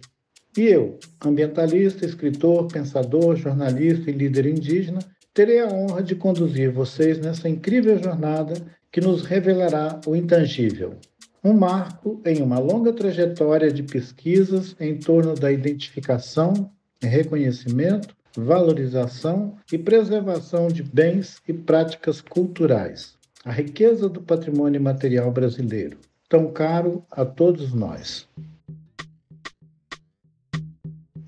E 0.58 0.62
eu, 0.62 1.00
ambientalista, 1.24 2.06
escritor, 2.06 2.68
pensador, 2.68 3.38
jornalista 3.38 4.12
e 4.12 4.14
líder 4.14 4.48
indígena, 4.48 5.00
terei 5.34 5.62
a 5.62 5.68
honra 5.68 6.04
de 6.04 6.14
conduzir 6.14 6.74
vocês 6.74 7.18
nessa 7.20 7.48
incrível 7.48 7.98
jornada 8.04 8.54
que 8.92 9.00
nos 9.00 9.24
revelará 9.24 10.02
o 10.06 10.14
intangível 10.14 10.98
um 11.44 11.54
marco 11.54 12.22
em 12.26 12.42
uma 12.42 12.58
longa 12.58 12.94
trajetória 12.94 13.70
de 13.70 13.84
pesquisas 13.84 14.76
em 14.80 14.98
torno 14.98 15.36
da 15.36 15.52
identificação, 15.52 16.72
reconhecimento, 17.02 18.16
valorização 18.38 19.58
e 19.72 19.78
preservação 19.78 20.70
de 20.70 20.82
bens 20.82 21.42
e 21.46 21.54
práticas 21.54 22.22
culturais, 22.22 23.18
a 23.44 23.52
riqueza 23.52 24.08
do 24.08 24.22
patrimônio 24.22 24.82
material 24.82 25.32
brasileiro, 25.32 25.98
tão 26.30 26.50
caro 26.50 27.04
a 27.12 27.26
todos 27.26 27.74
nós. 27.74 28.26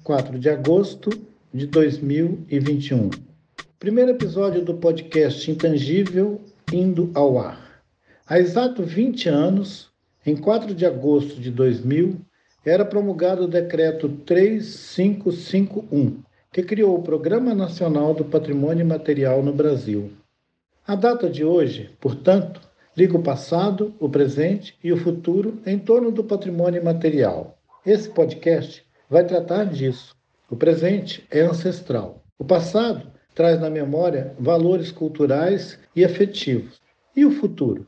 4 0.04 0.40
de 0.40 0.50
agosto 0.50 1.10
de 1.54 1.68
2021. 1.68 3.10
Primeiro 3.80 4.12
episódio 4.12 4.64
do 4.64 4.76
podcast 4.76 5.52
Intangível 5.52 6.40
indo 6.72 7.12
ao 7.14 7.38
ar. 7.38 7.84
Há 8.28 8.40
exato 8.40 8.82
20 8.82 9.30
anos, 9.30 9.92
em 10.26 10.36
4 10.36 10.73
de 10.73 10.86
agosto 10.86 11.40
de 11.40 11.52
2000, 11.52 12.20
era 12.66 12.84
promulgado 12.84 13.44
o 13.44 13.48
decreto 13.48 14.09
3551, 14.09 16.23
que 16.52 16.64
criou 16.64 16.98
o 16.98 17.04
Programa 17.04 17.54
Nacional 17.54 18.16
do 18.16 18.26
Patrimônio 18.26 18.86
Material 18.86 19.42
no 19.44 19.53
Brasil. 19.53 20.12
A 20.88 20.96
data 20.96 21.30
de 21.30 21.46
hoje, 21.46 21.92
portanto, 22.00 22.59
liga 22.98 23.16
o 23.16 23.22
passado, 23.22 23.94
o 24.00 24.09
presente 24.09 24.75
e 24.84 24.91
o 24.91 24.97
futuro 24.97 25.59
em 25.66 25.78
torno 25.78 26.12
do 26.12 26.24
patrimônio 26.24 26.84
material. 26.84 27.56
Esse 27.86 28.09
podcast 28.09 28.84
vai 29.09 29.25
tratar 29.25 29.66
disso. 29.66 30.16
O 30.50 30.56
presente 30.56 31.25
é 31.30 31.42
ancestral. 31.42 32.24
O 32.40 32.46
passado 32.46 33.12
traz 33.36 33.59
na 33.59 33.69
memória 33.69 34.34
valores 34.40 34.92
culturais 34.92 35.78
e 35.96 36.03
afetivos. 36.03 36.81
E 37.16 37.24
o 37.25 37.31
futuro? 37.31 37.86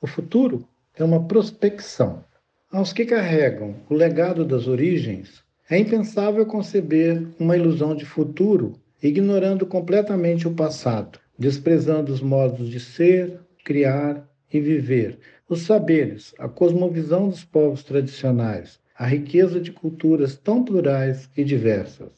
O 0.00 0.06
futuro 0.06 0.64
é 1.02 1.04
uma 1.04 1.26
prospecção. 1.26 2.24
Aos 2.70 2.92
que 2.92 3.04
carregam 3.04 3.76
o 3.88 3.94
legado 3.94 4.44
das 4.44 4.68
origens, 4.68 5.42
é 5.68 5.78
impensável 5.78 6.44
conceber 6.44 7.26
uma 7.38 7.56
ilusão 7.56 7.94
de 7.94 8.04
futuro 8.04 8.74
ignorando 9.02 9.64
completamente 9.64 10.46
o 10.46 10.54
passado, 10.54 11.18
desprezando 11.38 12.12
os 12.12 12.20
modos 12.20 12.68
de 12.68 12.78
ser, 12.78 13.40
criar 13.64 14.28
e 14.52 14.60
viver, 14.60 15.18
os 15.48 15.62
saberes, 15.62 16.34
a 16.38 16.48
cosmovisão 16.48 17.28
dos 17.28 17.44
povos 17.44 17.82
tradicionais, 17.82 18.78
a 18.96 19.06
riqueza 19.06 19.58
de 19.58 19.72
culturas 19.72 20.36
tão 20.36 20.62
plurais 20.62 21.30
e 21.36 21.42
diversas. 21.42 22.12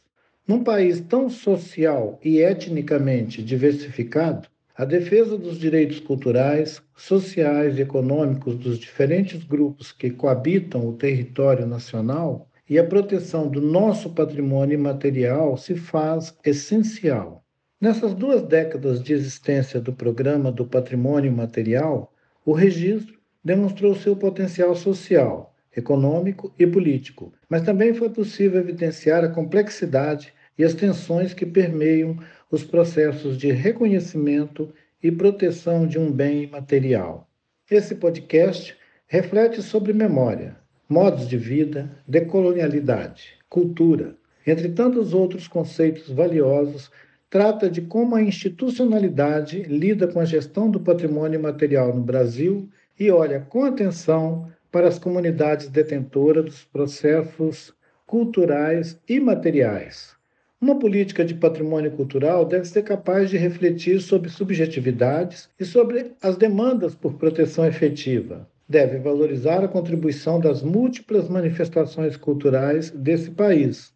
Num 0.47 0.65
país 0.65 1.01
tão 1.01 1.31
social 1.31 2.19
e 2.25 2.39
etnicamente 2.39 3.43
diversificado, 3.43 4.49
a 4.75 4.85
defesa 4.85 5.37
dos 5.37 5.59
direitos 5.59 6.01
culturais, 6.01 6.83
sociais 6.97 7.79
e 7.79 7.83
econômicos 7.83 8.57
dos 8.57 8.79
diferentes 8.79 9.45
grupos 9.45 9.93
que 9.93 10.11
coabitam 10.11 10.89
o 10.89 10.95
território 10.95 11.67
nacional 11.67 12.49
e 12.69 12.79
a 12.79 12.85
proteção 12.85 13.49
do 13.49 13.61
nosso 13.61 14.11
patrimônio 14.11 14.75
imaterial 14.75 15.59
se 15.59 15.75
faz 15.75 16.35
essencial. 16.45 17.45
Nessas 17.79 18.15
duas 18.15 18.43
décadas 18.43 19.03
de 19.03 19.13
existência 19.13 19.81
do 19.81 19.93
Programa 19.93 20.51
do 20.51 20.65
Patrimônio 20.65 21.31
Material, 21.31 22.13
o 22.47 22.53
registro 22.53 23.19
demonstrou 23.45 23.95
seu 23.95 24.17
potencial 24.17 24.75
social, 24.75 25.55
econômico 25.77 26.55
e 26.59 26.67
político, 26.67 27.33
mas 27.49 27.63
também 27.63 27.93
foi 27.93 28.09
possível 28.09 28.61
evidenciar 28.61 29.25
a 29.25 29.29
complexidade 29.29 30.33
e 30.57 30.65
as 30.65 30.75
tensões 30.75 31.35
que 31.35 31.45
permeiam 31.45 32.17
os 32.53 32.63
processos 32.63 33.39
de 33.39 33.51
reconhecimento 33.51 34.69
e 35.03 35.11
proteção 35.11 35.87
de 35.87 35.99
um 35.99 36.13
bem 36.13 36.47
material. 36.47 37.27
Esse 37.71 37.95
podcast 37.95 38.77
reflete 39.07 39.63
sobre 39.63 39.95
memória, 39.95 40.59
modos 40.87 41.27
de 41.27 41.39
vida, 41.39 41.91
decolonialidade, 42.07 43.39
cultura, 43.49 44.15
entre 44.47 44.69
tantos 44.69 45.15
outros 45.15 45.49
conceitos 45.49 46.11
valiosos, 46.11 46.91
trata 47.31 47.71
de 47.71 47.81
como 47.81 48.15
a 48.15 48.23
institucionalidade 48.23 49.63
lida 49.63 50.07
com 50.07 50.21
a 50.21 50.25
gestão 50.27 50.71
do 50.71 50.79
patrimônio 50.79 51.41
material 51.41 51.95
no 51.95 52.03
Brasil 52.03 52.69
e 53.01 53.11
olha 53.11 53.41
com 53.41 53.65
atenção 53.65 54.53
para 54.71 54.89
as 54.89 54.99
comunidades 54.99 55.69
detentoras 55.69 56.45
dos 56.45 56.65
processos 56.65 57.73
culturais 58.07 59.01
e 59.09 59.19
materiais, 59.19 60.15
uma 60.63 60.79
política 60.79 61.25
de 61.25 61.35
patrimônio 61.35 61.91
cultural 61.91 62.45
deve 62.45 62.67
ser 62.67 62.85
capaz 62.85 63.29
de 63.29 63.37
refletir 63.37 64.01
sobre 64.01 64.31
subjetividades 64.31 65.51
e 65.59 65.65
sobre 65.65 66.13
as 66.23 66.37
demandas 66.37 66.95
por 66.95 67.15
proteção 67.15 67.67
efetiva. 67.67 68.49
Deve 68.69 68.99
valorizar 68.99 69.65
a 69.65 69.69
contribuição 69.69 70.39
das 70.39 70.63
múltiplas 70.63 71.29
manifestações 71.29 72.17
culturais 72.17 72.93
desse 72.93 73.33
país, 73.33 73.93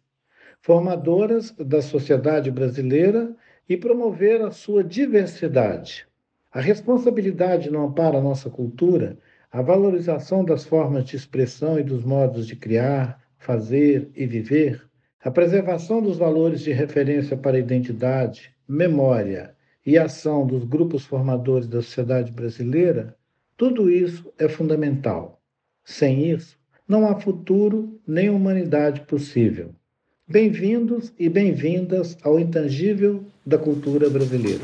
formadoras 0.59 1.51
da 1.51 1.81
sociedade 1.81 2.51
brasileira 2.51 3.33
e 3.69 3.77
promover 3.77 4.41
a 4.41 4.51
sua 4.51 4.83
diversidade. 4.83 6.05
A 6.51 6.59
responsabilidade 6.59 7.71
não 7.71 7.85
ampara 7.85 8.17
a 8.17 8.21
nossa 8.21 8.49
cultura, 8.49 9.17
a 9.49 9.61
valorização 9.61 10.43
das 10.43 10.65
formas 10.65 11.05
de 11.05 11.15
expressão 11.15 11.79
e 11.79 11.83
dos 11.83 12.03
modos 12.03 12.45
de 12.45 12.57
criar, 12.57 13.23
fazer 13.37 14.09
e 14.13 14.25
viver 14.25 14.86
a 15.27 15.31
preservação 15.31 16.01
dos 16.01 16.15
valores 16.17 16.61
de 16.61 16.71
referência 16.71 17.35
para 17.35 17.57
a 17.57 17.59
identidade, 17.59 18.49
memória 18.65 19.53
e 19.85 19.97
ação 19.97 20.47
dos 20.47 20.63
grupos 20.63 21.03
formadores 21.03 21.67
da 21.67 21.81
sociedade 21.81 22.31
brasileira, 22.31 23.13
tudo 23.57 23.91
isso 23.91 24.31
é 24.39 24.47
fundamental. 24.47 25.41
Sem 25.83 26.31
isso, 26.31 26.57
não 26.87 27.05
há 27.05 27.19
futuro 27.19 27.99
nem 28.07 28.29
humanidade 28.29 29.01
possível. 29.01 29.71
Bem-vindos 30.25 31.11
e 31.19 31.27
bem-vindas 31.27 32.17
ao 32.23 32.39
intangível 32.39 33.21
da 33.45 33.57
cultura 33.57 34.09
brasileira. 34.09 34.63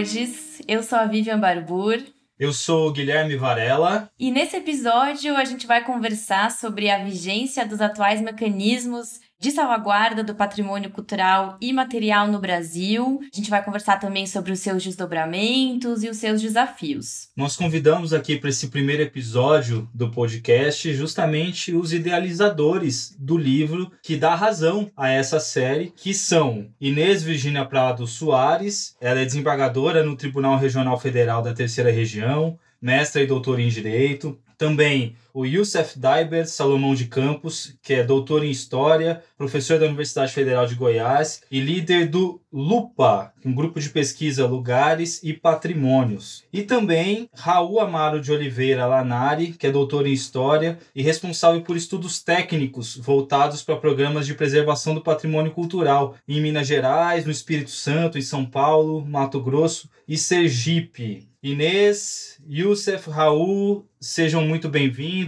Todos. 0.00 0.62
Eu 0.66 0.82
sou 0.82 0.98
a 0.98 1.04
Vivian 1.04 1.38
Barbur, 1.38 2.02
Eu 2.38 2.54
sou 2.54 2.90
Guilherme 2.90 3.36
Varela. 3.36 4.10
E 4.18 4.30
nesse 4.30 4.56
episódio 4.56 5.36
a 5.36 5.44
gente 5.44 5.66
vai 5.66 5.84
conversar 5.84 6.50
sobre 6.50 6.88
a 6.88 7.04
vigência 7.04 7.66
dos 7.66 7.82
atuais 7.82 8.20
mecanismos 8.22 9.20
de 9.40 9.50
salvaguarda 9.50 10.22
do 10.22 10.34
patrimônio 10.34 10.90
cultural 10.90 11.56
e 11.60 11.72
material 11.72 12.28
no 12.28 12.38
Brasil. 12.38 13.20
A 13.22 13.36
gente 13.36 13.48
vai 13.48 13.64
conversar 13.64 13.98
também 13.98 14.26
sobre 14.26 14.52
os 14.52 14.60
seus 14.60 14.84
desdobramentos 14.84 16.04
e 16.04 16.10
os 16.10 16.18
seus 16.18 16.42
desafios. 16.42 17.28
Nós 17.34 17.56
convidamos 17.56 18.12
aqui 18.12 18.36
para 18.36 18.50
esse 18.50 18.68
primeiro 18.68 19.02
episódio 19.02 19.88
do 19.94 20.10
podcast 20.10 20.92
justamente 20.92 21.74
os 21.74 21.92
idealizadores 21.92 23.16
do 23.18 23.38
livro 23.38 23.90
que 24.02 24.16
dá 24.16 24.34
razão 24.34 24.90
a 24.94 25.08
essa 25.08 25.40
série, 25.40 25.90
que 25.96 26.12
são 26.12 26.68
Inês 26.78 27.22
Virginia 27.22 27.64
Prado 27.64 28.06
Soares, 28.06 28.94
ela 29.00 29.20
é 29.20 29.24
desembargadora 29.24 30.04
no 30.04 30.16
Tribunal 30.16 30.58
Regional 30.58 31.00
Federal 31.00 31.40
da 31.40 31.54
Terceira 31.54 31.90
Região, 31.90 32.58
mestra 32.80 33.22
e 33.22 33.26
doutora 33.26 33.62
em 33.62 33.68
Direito, 33.68 34.38
também 34.60 35.16
o 35.32 35.44
Youssef 35.44 35.98
Daiber 35.98 36.48
Salomão 36.48 36.94
de 36.94 37.06
Campos, 37.06 37.76
que 37.82 37.94
é 37.94 38.04
doutor 38.04 38.44
em 38.44 38.50
História, 38.50 39.22
professor 39.36 39.78
da 39.78 39.86
Universidade 39.86 40.32
Federal 40.32 40.66
de 40.66 40.74
Goiás 40.74 41.42
e 41.50 41.60
líder 41.60 42.08
do 42.08 42.40
LUPA, 42.52 43.32
um 43.44 43.54
grupo 43.54 43.80
de 43.80 43.88
pesquisa 43.90 44.46
Lugares 44.46 45.20
e 45.22 45.32
Patrimônios. 45.32 46.44
E 46.52 46.62
também 46.62 47.28
Raul 47.32 47.80
Amaro 47.80 48.20
de 48.20 48.32
Oliveira 48.32 48.86
Lanari, 48.86 49.52
que 49.52 49.66
é 49.66 49.70
doutor 49.70 50.06
em 50.06 50.12
História 50.12 50.78
e 50.94 51.02
responsável 51.02 51.62
por 51.62 51.76
estudos 51.76 52.22
técnicos 52.22 52.96
voltados 52.96 53.62
para 53.62 53.76
programas 53.76 54.26
de 54.26 54.34
preservação 54.34 54.94
do 54.94 55.00
patrimônio 55.00 55.52
cultural 55.52 56.16
em 56.26 56.40
Minas 56.40 56.66
Gerais, 56.66 57.24
no 57.24 57.30
Espírito 57.30 57.70
Santo, 57.70 58.18
em 58.18 58.22
São 58.22 58.44
Paulo, 58.44 59.04
Mato 59.04 59.40
Grosso 59.40 59.88
e 60.06 60.18
Sergipe. 60.18 61.30
Inês, 61.42 62.38
Youssef, 62.46 63.08
Raul, 63.08 63.86
sejam 63.98 64.42
muito 64.42 64.68
bem-vindos. 64.68 65.19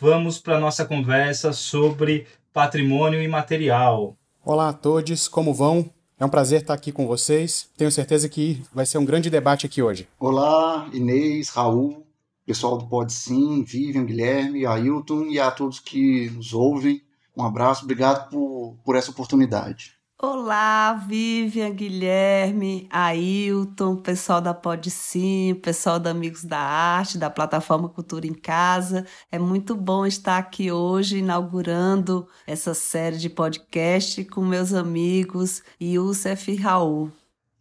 Vamos 0.00 0.38
para 0.38 0.56
a 0.56 0.60
nossa 0.60 0.84
conversa 0.84 1.52
sobre 1.52 2.26
patrimônio 2.52 3.22
imaterial. 3.22 4.16
Olá 4.44 4.68
a 4.68 4.72
todos, 4.72 5.26
como 5.26 5.54
vão? 5.54 5.88
É 6.18 6.24
um 6.24 6.28
prazer 6.28 6.62
estar 6.62 6.74
aqui 6.74 6.92
com 6.92 7.06
vocês. 7.06 7.68
Tenho 7.76 7.90
certeza 7.90 8.28
que 8.28 8.62
vai 8.74 8.84
ser 8.84 8.98
um 8.98 9.04
grande 9.04 9.30
debate 9.30 9.64
aqui 9.64 9.82
hoje. 9.82 10.08
Olá, 10.18 10.88
Inês, 10.92 11.48
Raul, 11.48 12.06
pessoal 12.44 12.76
do 12.76 12.86
Pode 12.86 13.12
Sim, 13.12 13.62
Vivian, 13.62 14.04
Guilherme, 14.04 14.66
Ailton 14.66 15.26
e 15.26 15.38
a 15.38 15.50
todos 15.50 15.80
que 15.80 16.28
nos 16.30 16.52
ouvem. 16.52 17.02
Um 17.36 17.44
abraço, 17.44 17.84
obrigado 17.84 18.28
por, 18.30 18.76
por 18.84 18.96
essa 18.96 19.10
oportunidade. 19.10 19.97
Olá, 20.20 20.94
Vivian, 20.94 21.72
Guilherme, 21.72 22.88
Ailton, 22.90 23.94
pessoal 23.94 24.40
da 24.40 24.52
Pode 24.52 24.90
Sim, 24.90 25.54
pessoal 25.62 26.00
da 26.00 26.10
Amigos 26.10 26.42
da 26.42 26.58
Arte, 26.58 27.16
da 27.16 27.30
plataforma 27.30 27.88
Cultura 27.88 28.26
em 28.26 28.34
Casa. 28.34 29.06
É 29.30 29.38
muito 29.38 29.76
bom 29.76 30.04
estar 30.04 30.36
aqui 30.36 30.72
hoje 30.72 31.18
inaugurando 31.18 32.26
essa 32.48 32.74
série 32.74 33.16
de 33.16 33.30
podcast 33.30 34.24
com 34.24 34.44
meus 34.44 34.74
amigos 34.74 35.62
Youssef 35.80 36.50
e 36.50 36.56
Raul. 36.56 37.12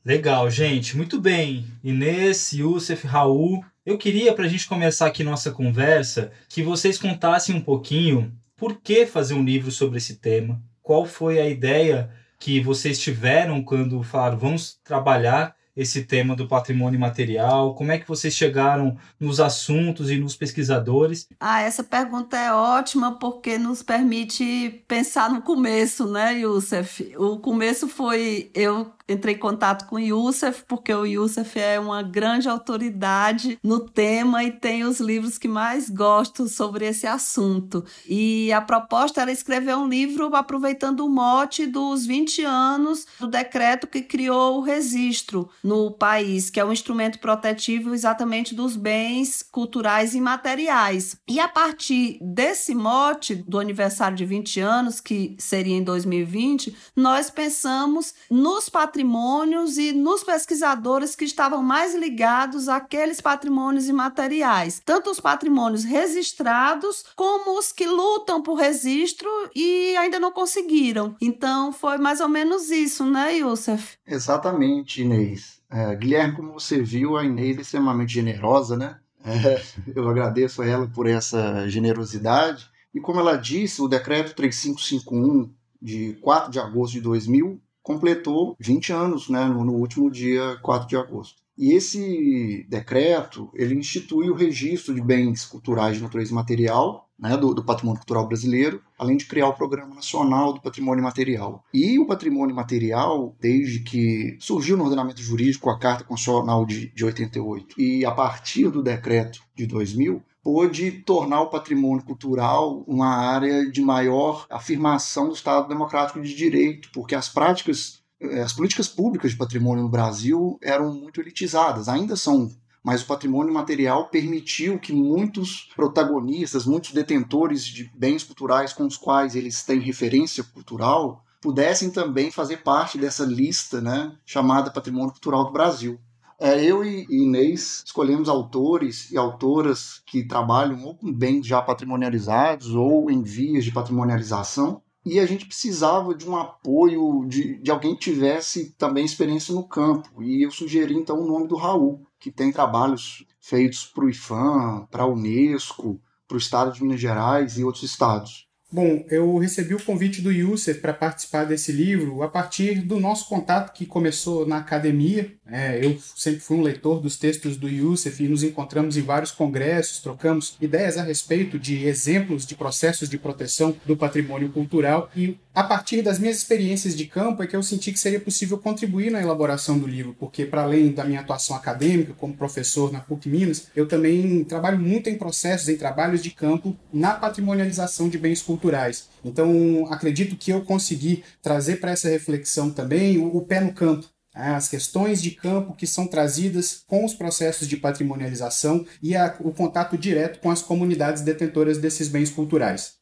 Legal, 0.04 0.50
gente. 0.50 0.98
Muito 0.98 1.22
bem. 1.22 1.68
Inês, 1.84 2.54
Youssef, 2.54 3.06
Raul. 3.06 3.64
Eu 3.86 4.00
queria, 4.00 4.34
para 4.34 4.46
a 4.46 4.50
gente 4.50 4.68
começar 4.68 5.06
aqui 5.06 5.24
nossa 5.24 5.52
conversa, 5.52 6.32
que 6.50 6.64
vocês 6.64 6.98
contassem 6.98 7.54
um 7.54 7.62
pouquinho 7.62 8.34
por 8.56 8.82
que 8.82 9.06
fazer 9.06 9.36
um 9.36 9.46
livro 9.46 9.70
sobre 9.70 10.00
esse 10.00 10.16
tema, 10.16 10.60
qual 10.82 11.06
foi 11.06 11.40
a 11.40 11.48
ideia 11.48 12.10
que 12.40 12.60
vocês 12.60 13.00
tiveram 13.00 13.64
quando 13.64 14.02
falaram 14.04 14.38
vamos 14.38 14.80
trabalhar 14.84 15.56
esse 15.78 16.04
tema 16.04 16.36
do 16.36 16.48
patrimônio 16.48 17.00
material? 17.00 17.76
Como 17.76 17.92
é 17.92 18.00
que 18.00 18.08
vocês 18.08 18.34
chegaram 18.34 18.98
nos 19.20 19.40
assuntos 19.40 20.10
e 20.10 20.18
nos 20.18 20.36
pesquisadores? 20.36 21.28
Ah, 21.40 21.62
essa 21.62 21.84
pergunta 21.84 22.36
é 22.36 22.52
ótima 22.52 23.20
porque 23.20 23.60
nos 23.60 23.84
permite 23.84 24.84
pensar 24.88 25.30
no 25.30 25.44
começo, 25.44 26.12
né, 26.12 26.40
Youssef? 26.40 27.16
O 27.16 27.38
começo 27.38 27.88
foi 27.88 28.50
eu 28.56 28.92
entrei 29.08 29.36
em 29.36 29.40
contato 29.40 29.88
com 29.88 29.96
o 29.96 30.00
Youssef, 30.00 30.64
porque 30.68 30.94
o 30.94 31.06
Youssef 31.06 31.58
é 31.60 31.80
uma 31.80 32.04
grande 32.04 32.50
autoridade 32.50 33.58
no 33.64 33.80
tema 33.80 34.44
e 34.44 34.52
tem 34.52 34.84
os 34.84 35.00
livros 35.00 35.38
que 35.38 35.48
mais 35.48 35.90
gosto 35.90 36.48
sobre 36.48 36.86
esse 36.86 37.08
assunto. 37.08 37.86
E 38.08 38.52
a 38.52 38.62
proposta 38.62 39.22
era 39.22 39.32
escrever 39.32 39.76
um 39.76 39.88
livro 39.88 40.36
aproveitando 40.36 41.06
o 41.06 41.10
mote 41.10 41.66
dos 41.66 42.06
20 42.06 42.44
anos 42.44 43.08
do 43.20 43.28
decreto 43.28 43.88
que 43.88 44.02
criou 44.02 44.58
o 44.58 44.62
registro 44.62 45.50
no 45.64 45.92
país, 45.92 46.50
que 46.50 46.60
é 46.60 46.66
um 46.66 46.74
instrumento 46.74 47.20
protetivo 47.20 47.94
exatamente 47.94 48.54
dos 48.54 48.76
bens 48.76 49.42
culturais 49.42 50.14
e 50.14 50.22
materiais. 50.22 51.18
E 51.28 51.40
a 51.40 51.48
partir 51.48 52.20
desse 52.22 52.76
mote 52.76 53.36
do 53.36 53.60
aniversário 53.60 54.18
de 54.18 54.26
20 54.26 54.60
anos, 54.60 55.00
que 55.00 55.36
seria 55.38 55.76
em 55.76 55.84
2020, 55.84 56.76
nós 56.96 57.30
pensamos 57.30 58.14
nos 58.30 58.70
patrimônios 58.70 58.97
patrimônios 58.98 59.78
e 59.78 59.94
nos 59.94 60.24
pesquisadores 60.24 61.16
que 61.16 61.24
estavam 61.24 61.62
mais 61.62 61.94
ligados 61.94 62.68
àqueles 62.68 63.22
patrimônios 63.22 63.88
imateriais, 63.88 64.82
tanto 64.84 65.12
os 65.12 65.20
patrimônios 65.20 65.84
registrados 65.84 67.06
como 67.16 67.60
os 67.60 67.72
que 67.72 67.86
lutam 67.86 68.42
por 68.42 68.56
registro 68.56 69.30
e 69.56 69.96
ainda 69.98 70.20
não 70.20 70.32
conseguiram. 70.32 71.16
Então 71.22 71.72
foi 71.72 72.00
mais 72.00 72.20
ou 72.22 72.28
menos 72.28 72.72
isso, 72.72 73.06
né, 73.06 73.38
Youssef? 73.38 73.98
Exatamente, 74.08 75.04
Inês. 75.04 75.62
É, 75.70 75.96
Guilherme, 75.96 76.36
como 76.36 76.54
você 76.54 76.82
viu, 76.82 77.18
a 77.18 77.24
Inês 77.24 77.56
é 77.60 77.62
extremamente 77.62 78.14
generosa, 78.14 78.76
né? 78.76 78.98
É, 79.24 79.62
eu 79.96 80.10
agradeço 80.10 80.64
a 80.64 80.66
ela 80.66 80.88
por 80.88 81.06
essa 81.06 81.70
generosidade. 81.70 82.68
E 82.96 83.00
como 83.00 83.20
ela 83.20 83.36
disse, 83.36 83.80
o 83.80 83.88
decreto 83.88 84.34
3551 84.34 85.54
de 85.80 86.14
4 86.14 86.50
de 86.50 86.60
agosto 86.60 86.94
de 86.94 87.02
2000 87.02 87.62
completou 87.88 88.54
20 88.60 88.92
anos 88.92 89.30
né, 89.30 89.46
no, 89.46 89.64
no 89.64 89.72
último 89.72 90.12
dia 90.12 90.58
4 90.62 90.90
de 90.90 90.98
agosto. 90.98 91.42
E 91.58 91.72
esse 91.72 92.68
decreto 92.70 93.50
ele 93.54 93.76
institui 93.76 94.30
o 94.30 94.36
registro 94.36 94.94
de 94.94 95.02
bens 95.02 95.46
culturais 95.46 95.96
de 95.96 96.04
natureza 96.04 96.36
material 96.36 97.10
né, 97.18 97.36
do, 97.38 97.54
do, 97.54 97.64
patrimônio 97.64 98.00
cultural 98.00 98.28
brasileiro, 98.28 98.82
além 99.00 99.16
de 99.16 99.26
criar 99.26 99.48
o 99.48 99.56
Programa 99.56 99.96
Nacional 99.96 100.54
do 100.54 100.62
Patrimônio 100.62 101.04
Material. 101.04 101.64
E 101.74 101.98
o 101.98 102.06
patrimônio 102.06 102.54
material, 102.54 103.36
desde 103.40 103.80
que 103.80 104.38
surgiu 104.40 104.76
no 104.76 104.84
ordenamento 104.84 105.22
jurídico 105.22 105.70
a 105.70 105.80
Carta 105.80 106.04
Constitucional 106.04 106.66
de, 106.66 106.94
de 106.94 107.06
88 107.06 107.82
e 107.82 108.06
a 108.06 108.12
partir 108.12 108.70
do 108.70 108.84
decreto 108.84 109.40
de 109.56 109.66
2000, 109.66 110.22
pôde 110.48 110.92
tornar 110.92 111.42
o 111.42 111.50
patrimônio 111.50 112.06
cultural 112.06 112.82
uma 112.88 113.18
área 113.18 113.70
de 113.70 113.82
maior 113.82 114.48
afirmação 114.50 115.28
do 115.28 115.34
Estado 115.34 115.68
democrático 115.68 116.22
de 116.22 116.34
direito, 116.34 116.90
porque 116.94 117.14
as 117.14 117.28
práticas, 117.28 118.02
eh, 118.22 118.40
as 118.40 118.54
políticas 118.54 118.88
públicas 118.88 119.32
de 119.32 119.38
patrimônio 119.38 119.84
no 119.84 119.90
Brasil 119.90 120.58
eram 120.64 120.94
muito 120.94 121.20
elitizadas, 121.20 121.90
ainda 121.90 122.16
são 122.16 122.50
mas 122.82 123.02
o 123.02 123.06
patrimônio 123.06 123.54
material 123.54 124.08
permitiu 124.08 124.80
que 124.80 124.94
muitos 124.94 125.70
protagonistas, 125.76 126.66
muitos 126.66 126.94
detentores 126.94 127.66
de 127.66 127.92
bens 127.94 128.24
culturais 128.24 128.72
com 128.72 128.86
os 128.86 128.96
quais 128.96 129.36
eles 129.36 129.64
têm 129.64 129.82
referência 129.82 130.42
cultural, 130.42 131.26
pudessem 131.42 131.92
também 131.92 132.32
fazer 132.32 132.64
parte 132.64 132.98
dessa 132.98 133.26
lista 133.26 133.82
né, 133.82 134.14
chamada 134.26 134.72
Patrimônio 134.72 135.12
Cultural 135.12 135.44
do 135.44 135.52
Brasil. 135.52 136.00
É, 136.40 136.64
eu 136.64 136.86
e 136.86 137.06
Inês 137.10 137.84
escolhemos 137.86 138.30
autores 138.30 139.12
e 139.12 139.18
autoras 139.18 140.02
que 140.06 140.24
trabalham 140.24 140.84
ou 140.84 140.96
com 140.96 141.12
bens 141.12 141.48
já 141.48 141.62
patrimonializados 141.62 142.76
ou 142.76 143.10
em 143.10 143.24
vias 143.24 143.66
de 143.66 143.72
patrimonialização. 143.72 144.82
E 145.04 145.20
a 145.20 145.26
gente 145.26 145.46
precisava 145.46 146.14
de 146.14 146.30
um 146.30 146.36
apoio 146.36 147.26
de, 147.28 147.58
de 147.60 147.72
alguém 147.72 147.96
que 147.96 148.12
tivesse 148.12 148.76
também 148.78 149.06
experiência 149.06 149.54
no 149.56 149.68
campo. 149.68 150.22
E 150.22 150.46
eu 150.46 150.52
sugeri 150.52 150.94
então 150.94 151.20
o 151.20 151.26
nome 151.26 151.48
do 151.48 151.56
Raul, 151.56 152.06
que 152.20 152.30
tem 152.30 152.52
trabalhos 152.52 153.26
feitos 153.40 153.86
para 153.86 154.04
o 154.04 154.10
IFAM, 154.10 154.86
para 154.92 155.04
a 155.04 155.08
Unesco, 155.08 156.00
para 156.28 156.36
o 156.36 156.38
estado 156.38 156.74
de 156.74 156.84
Minas 156.84 157.00
Gerais 157.00 157.58
e 157.58 157.64
outros 157.64 157.84
estados. 157.84 158.48
Bom, 158.70 159.06
eu 159.10 159.38
recebi 159.38 159.74
o 159.74 159.82
convite 159.82 160.22
do 160.22 160.30
Youssef 160.30 160.82
para 160.82 160.94
participar 160.94 161.46
desse 161.46 161.72
livro 161.72 162.22
a 162.22 162.28
partir 162.28 162.82
do 162.82 163.00
nosso 163.00 163.30
contato 163.30 163.72
que 163.72 163.86
começou 163.86 164.46
na 164.46 164.58
academia. 164.58 165.37
É, 165.50 165.84
eu 165.84 165.98
sempre 166.16 166.40
fui 166.40 166.58
um 166.58 166.62
leitor 166.62 167.00
dos 167.00 167.18
textos 167.18 167.58
do 167.58 167.70
Youssef 167.70 168.24
e 168.24 168.28
nos 168.28 168.44
encontramos 168.44 168.98
em 168.98 169.02
vários 169.02 169.32
congressos, 169.32 170.00
trocamos 170.00 170.56
ideias 170.60 170.98
a 170.98 171.04
respeito 171.04 171.58
de 171.58 171.86
exemplos 171.86 172.46
de 172.46 172.56
processos 172.56 173.10
de 173.10 173.18
proteção 173.18 173.76
do 173.86 173.96
patrimônio 173.96 174.50
cultural 174.52 175.10
e 175.16 175.38
a 175.54 175.64
partir 175.64 176.02
das 176.02 176.20
minhas 176.20 176.38
experiências 176.38 176.96
de 176.96 177.06
campo 177.06 177.42
é 177.42 177.48
que 177.48 177.56
eu 177.56 177.64
senti 177.64 177.92
que 177.92 178.00
seria 178.00 178.20
possível 178.20 178.58
contribuir 178.58 179.10
na 179.10 179.22
elaboração 179.22 179.80
do 179.80 179.88
livro, 179.88 180.16
porque 180.20 180.46
para 180.46 180.64
além 180.64 180.92
da 180.92 181.04
minha 181.04 181.22
atuação 181.22 181.56
acadêmica 181.56 182.14
como 182.14 182.36
professor 182.36 182.92
na 182.92 183.00
PUC 183.00 183.28
Minas, 183.28 183.68
eu 183.76 183.88
também 183.88 184.44
trabalho 184.44 184.78
muito 184.78 185.10
em 185.10 185.18
processos, 185.18 185.70
em 185.70 185.78
trabalhos 185.78 186.22
de 186.22 186.30
campo 186.30 186.78
na 186.94 187.14
patrimonialização 187.14 188.10
de 188.10 188.18
bens 188.18 188.42
culturais. 188.42 189.10
Então, 189.26 189.88
acredito 189.90 190.36
que 190.36 190.52
eu 190.52 190.62
consegui 190.62 191.24
trazer 191.42 191.78
para 191.78 191.92
essa 191.92 192.10
reflexão 192.10 192.70
também 192.70 193.18
o, 193.18 193.36
o 193.36 193.42
pé 193.42 193.60
no 193.60 193.74
campo, 193.74 194.08
as 194.38 194.70
questões 194.70 195.22
de 195.22 195.32
campo 195.32 195.74
que 195.74 195.88
são 195.88 196.08
trazidas 196.08 196.84
com 196.88 197.04
os 197.04 197.14
processos 197.14 197.68
de 197.68 197.78
patrimonialização 197.78 198.86
e 199.02 199.16
a, 199.16 199.36
o 199.40 199.52
contato 199.52 199.98
direto 199.98 200.40
com 200.40 200.52
as 200.52 200.62
comunidades 200.62 201.22
detentoras 201.22 201.78
desses 201.78 202.08
bens 202.08 202.30
culturais. 202.30 202.98